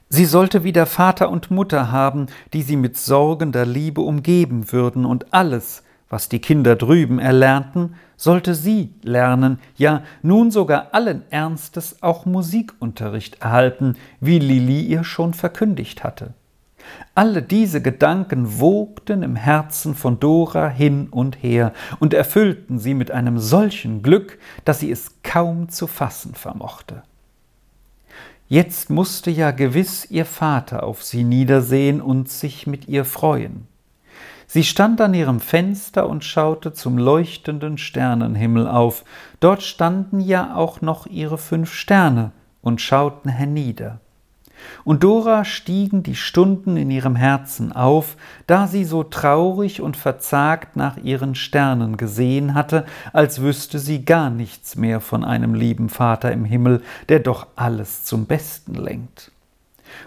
Sie 0.09 0.25
sollte 0.25 0.63
wieder 0.63 0.85
Vater 0.85 1.29
und 1.29 1.49
Mutter 1.49 1.91
haben, 1.91 2.27
die 2.53 2.61
sie 2.61 2.75
mit 2.75 2.97
sorgender 2.97 3.65
Liebe 3.65 4.01
umgeben 4.01 4.71
würden, 4.71 5.05
und 5.05 5.33
alles, 5.33 5.83
was 6.13 6.29
die 6.29 6.39
Kinder 6.39 6.75
drüben 6.75 7.17
erlernten, 7.17 7.95
sollte 8.17 8.53
sie 8.53 8.93
lernen, 9.01 9.57
ja 9.75 10.03
nun 10.21 10.51
sogar 10.51 10.93
allen 10.93 11.23
Ernstes 11.31 12.03
auch 12.03 12.27
Musikunterricht 12.27 13.41
erhalten, 13.41 13.95
wie 14.19 14.37
Lili 14.37 14.81
ihr 14.83 15.03
schon 15.03 15.33
verkündigt 15.33 16.03
hatte. 16.03 16.35
Alle 17.15 17.41
diese 17.41 17.81
Gedanken 17.81 18.59
wogten 18.59 19.23
im 19.23 19.35
Herzen 19.35 19.95
von 19.95 20.19
Dora 20.19 20.69
hin 20.69 21.07
und 21.09 21.41
her 21.41 21.73
und 21.99 22.13
erfüllten 22.13 22.77
sie 22.77 22.93
mit 22.93 23.09
einem 23.09 23.39
solchen 23.39 24.03
Glück, 24.03 24.37
dass 24.65 24.81
sie 24.81 24.91
es 24.91 25.23
kaum 25.23 25.69
zu 25.69 25.87
fassen 25.87 26.35
vermochte. 26.35 27.01
Jetzt 28.47 28.91
musste 28.91 29.31
ja 29.31 29.49
gewiss 29.49 30.11
ihr 30.11 30.25
Vater 30.25 30.83
auf 30.83 31.01
sie 31.01 31.23
niedersehen 31.23 32.01
und 32.01 32.29
sich 32.29 32.67
mit 32.67 32.87
ihr 32.87 33.03
freuen. 33.03 33.67
Sie 34.53 34.63
stand 34.63 35.01
an 35.01 35.15
ihrem 35.15 35.39
Fenster 35.39 36.07
und 36.07 36.23
schaute 36.23 36.73
zum 36.73 36.99
leuchtenden 36.99 37.79
Sternenhimmel 37.79 38.67
auf. 38.67 39.03
Dort 39.39 39.63
standen 39.63 40.19
ja 40.19 40.53
auch 40.53 40.79
noch 40.79 41.07
ihre 41.07 41.39
fünf 41.39 41.73
Sterne 41.73 42.33
und 42.61 42.79
schauten 42.79 43.31
hernieder. 43.31 43.99
Und 44.83 45.03
Dora 45.03 45.43
stiegen 45.43 46.03
die 46.03 46.13
Stunden 46.15 46.77
in 46.77 46.91
ihrem 46.91 47.15
Herzen 47.15 47.71
auf, 47.71 48.15
da 48.45 48.67
sie 48.67 48.83
so 48.83 49.01
traurig 49.01 49.81
und 49.81 49.97
verzagt 49.97 50.75
nach 50.75 50.97
ihren 50.97 51.33
Sternen 51.33 51.97
gesehen 51.97 52.53
hatte, 52.53 52.85
als 53.11 53.41
wüsste 53.41 53.79
sie 53.79 54.05
gar 54.05 54.29
nichts 54.29 54.75
mehr 54.75 55.01
von 55.01 55.25
einem 55.25 55.55
lieben 55.55 55.89
Vater 55.89 56.31
im 56.31 56.45
Himmel, 56.45 56.83
der 57.09 57.21
doch 57.21 57.47
alles 57.55 58.03
zum 58.03 58.27
Besten 58.27 58.75
lenkt. 58.75 59.32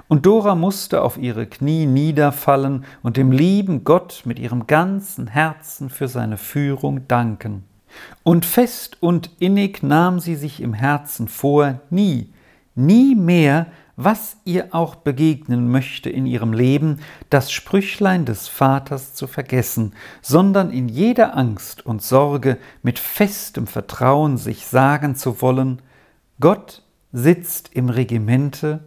Und 0.08 0.26
Dora 0.26 0.54
musste 0.54 1.02
auf 1.02 1.18
ihre 1.18 1.46
Knie 1.46 1.86
niederfallen 1.86 2.84
und 3.02 3.16
dem 3.16 3.32
lieben 3.32 3.84
Gott 3.84 4.22
mit 4.24 4.38
ihrem 4.38 4.66
ganzen 4.66 5.26
Herzen 5.26 5.90
für 5.90 6.08
seine 6.08 6.36
Führung 6.36 7.08
danken. 7.08 7.64
Und 8.22 8.44
fest 8.44 8.98
und 9.00 9.30
innig 9.38 9.82
nahm 9.82 10.20
sie 10.20 10.36
sich 10.36 10.60
im 10.60 10.74
Herzen 10.74 11.28
vor, 11.28 11.80
nie, 11.90 12.32
nie 12.74 13.14
mehr 13.14 13.66
was 13.96 14.36
ihr 14.44 14.74
auch 14.74 14.94
begegnen 14.94 15.70
möchte 15.70 16.10
in 16.10 16.26
ihrem 16.26 16.52
Leben, 16.52 17.00
das 17.30 17.50
Sprüchlein 17.50 18.26
des 18.26 18.46
Vaters 18.46 19.14
zu 19.14 19.26
vergessen, 19.26 19.94
sondern 20.20 20.70
in 20.70 20.88
jeder 20.88 21.36
Angst 21.36 21.84
und 21.84 22.02
Sorge 22.02 22.58
mit 22.82 22.98
festem 22.98 23.66
Vertrauen 23.66 24.36
sich 24.36 24.66
sagen 24.66 25.16
zu 25.16 25.40
wollen, 25.40 25.80
Gott 26.40 26.82
sitzt 27.12 27.70
im 27.72 27.88
Regimente 27.88 28.84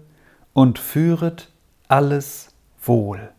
und 0.53 0.79
führet 0.79 1.49
alles 1.87 2.53
wohl. 2.81 3.31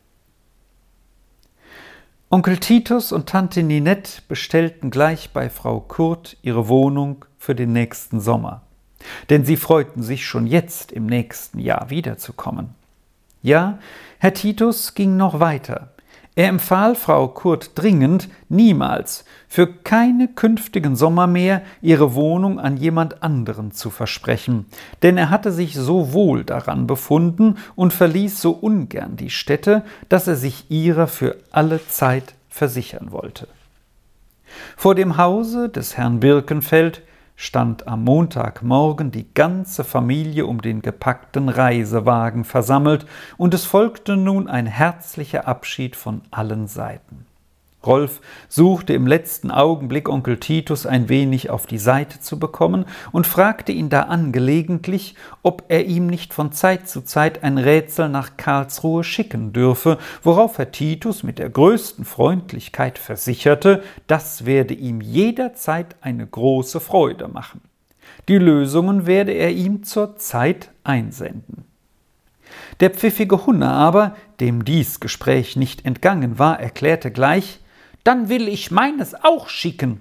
Onkel 2.28 2.58
Titus 2.58 3.10
und 3.10 3.28
Tante 3.28 3.62
Ninette 3.62 4.22
bestellten 4.28 4.90
gleich 4.90 5.30
bei 5.30 5.50
Frau 5.50 5.80
Kurt 5.80 6.36
ihre 6.42 6.68
Wohnung 6.68 7.24
für 7.38 7.54
den 7.54 7.72
nächsten 7.72 8.20
Sommer 8.20 8.62
denn 9.28 9.44
sie 9.44 9.56
freuten 9.56 10.02
sich 10.02 10.26
schon 10.26 10.46
jetzt 10.46 10.92
im 10.92 11.06
nächsten 11.06 11.58
Jahr 11.58 11.90
wiederzukommen. 11.90 12.70
Ja, 13.42 13.78
Herr 14.18 14.34
Titus 14.34 14.94
ging 14.94 15.16
noch 15.16 15.40
weiter. 15.40 15.92
Er 16.36 16.48
empfahl 16.48 16.94
Frau 16.94 17.26
Kurt 17.28 17.72
dringend, 17.74 18.28
niemals, 18.48 19.24
für 19.48 19.66
keine 19.66 20.28
künftigen 20.28 20.94
Sommer 20.94 21.26
mehr, 21.26 21.62
ihre 21.82 22.14
Wohnung 22.14 22.60
an 22.60 22.76
jemand 22.76 23.22
anderen 23.22 23.72
zu 23.72 23.90
versprechen, 23.90 24.66
denn 25.02 25.16
er 25.16 25.30
hatte 25.30 25.50
sich 25.50 25.74
so 25.74 26.12
wohl 26.12 26.44
daran 26.44 26.86
befunden 26.86 27.56
und 27.74 27.92
verließ 27.92 28.40
so 28.40 28.52
ungern 28.52 29.16
die 29.16 29.30
Stätte, 29.30 29.82
dass 30.08 30.28
er 30.28 30.36
sich 30.36 30.70
ihrer 30.70 31.08
für 31.08 31.36
alle 31.50 31.84
Zeit 31.88 32.34
versichern 32.48 33.10
wollte. 33.10 33.48
Vor 34.76 34.94
dem 34.94 35.16
Hause 35.16 35.68
des 35.68 35.96
Herrn 35.96 36.20
Birkenfeld 36.20 37.02
stand 37.40 37.88
am 37.88 38.04
Montagmorgen 38.04 39.10
die 39.12 39.32
ganze 39.32 39.82
Familie 39.82 40.44
um 40.44 40.60
den 40.60 40.82
gepackten 40.82 41.48
Reisewagen 41.48 42.44
versammelt, 42.44 43.06
und 43.38 43.54
es 43.54 43.64
folgte 43.64 44.18
nun 44.18 44.46
ein 44.46 44.66
herzlicher 44.66 45.48
Abschied 45.48 45.96
von 45.96 46.20
allen 46.30 46.66
Seiten. 46.66 47.24
Rolf 47.86 48.20
suchte 48.48 48.92
im 48.92 49.06
letzten 49.06 49.50
Augenblick 49.50 50.08
Onkel 50.08 50.38
Titus 50.38 50.84
ein 50.84 51.08
wenig 51.08 51.48
auf 51.48 51.66
die 51.66 51.78
Seite 51.78 52.20
zu 52.20 52.38
bekommen 52.38 52.84
und 53.10 53.26
fragte 53.26 53.72
ihn 53.72 53.88
da 53.88 54.02
angelegentlich, 54.02 55.14
ob 55.42 55.64
er 55.68 55.86
ihm 55.86 56.06
nicht 56.06 56.34
von 56.34 56.52
Zeit 56.52 56.88
zu 56.88 57.00
Zeit 57.00 57.42
ein 57.42 57.56
Rätsel 57.56 58.10
nach 58.10 58.36
Karlsruhe 58.36 59.02
schicken 59.02 59.54
dürfe, 59.54 59.96
worauf 60.22 60.58
Herr 60.58 60.72
Titus 60.72 61.22
mit 61.22 61.38
der 61.38 61.48
größten 61.48 62.04
Freundlichkeit 62.04 62.98
versicherte, 62.98 63.82
das 64.06 64.44
werde 64.44 64.74
ihm 64.74 65.00
jederzeit 65.00 65.96
eine 66.02 66.26
große 66.26 66.80
Freude 66.80 67.28
machen. 67.28 67.62
Die 68.28 68.38
Lösungen 68.38 69.06
werde 69.06 69.32
er 69.32 69.52
ihm 69.52 69.84
zur 69.84 70.16
Zeit 70.16 70.70
einsenden. 70.84 71.64
Der 72.80 72.90
pfiffige 72.90 73.46
Hunne 73.46 73.68
aber, 73.68 74.16
dem 74.40 74.64
dies 74.64 75.00
Gespräch 75.00 75.56
nicht 75.56 75.84
entgangen 75.84 76.38
war, 76.38 76.60
erklärte 76.60 77.10
gleich, 77.10 77.59
dann 78.04 78.28
will 78.28 78.48
ich 78.48 78.70
meines 78.70 79.14
auch 79.14 79.48
schicken. 79.48 80.00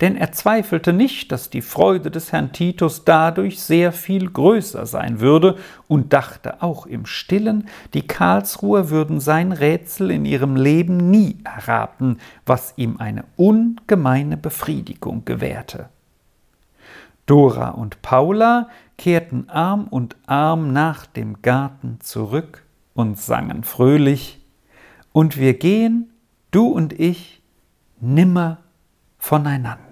Denn 0.00 0.16
er 0.16 0.30
zweifelte 0.30 0.92
nicht, 0.92 1.32
dass 1.32 1.50
die 1.50 1.62
Freude 1.62 2.10
des 2.12 2.30
Herrn 2.30 2.52
Titus 2.52 3.04
dadurch 3.04 3.60
sehr 3.60 3.90
viel 3.90 4.30
größer 4.30 4.86
sein 4.86 5.18
würde 5.18 5.56
und 5.88 6.12
dachte 6.12 6.62
auch 6.62 6.86
im 6.86 7.04
stillen, 7.04 7.68
die 7.94 8.06
Karlsruher 8.06 8.90
würden 8.90 9.18
sein 9.18 9.50
Rätsel 9.50 10.12
in 10.12 10.24
ihrem 10.24 10.54
Leben 10.54 11.10
nie 11.10 11.38
erraten, 11.42 12.18
was 12.46 12.74
ihm 12.76 12.98
eine 12.98 13.24
ungemeine 13.36 14.36
Befriedigung 14.36 15.24
gewährte. 15.24 15.88
Dora 17.26 17.70
und 17.70 18.00
Paula 18.00 18.68
kehrten 18.96 19.48
Arm 19.48 19.88
und 19.88 20.16
Arm 20.26 20.72
nach 20.72 21.06
dem 21.06 21.42
Garten 21.42 21.98
zurück 22.00 22.62
und 22.94 23.18
sangen 23.18 23.64
fröhlich, 23.64 24.36
und 25.12 25.36
wir 25.36 25.54
gehen 25.54 26.10
du 26.50 26.66
und 26.66 26.92
ich 26.98 27.42
nimmer 28.00 28.58
voneinander. 29.18 29.87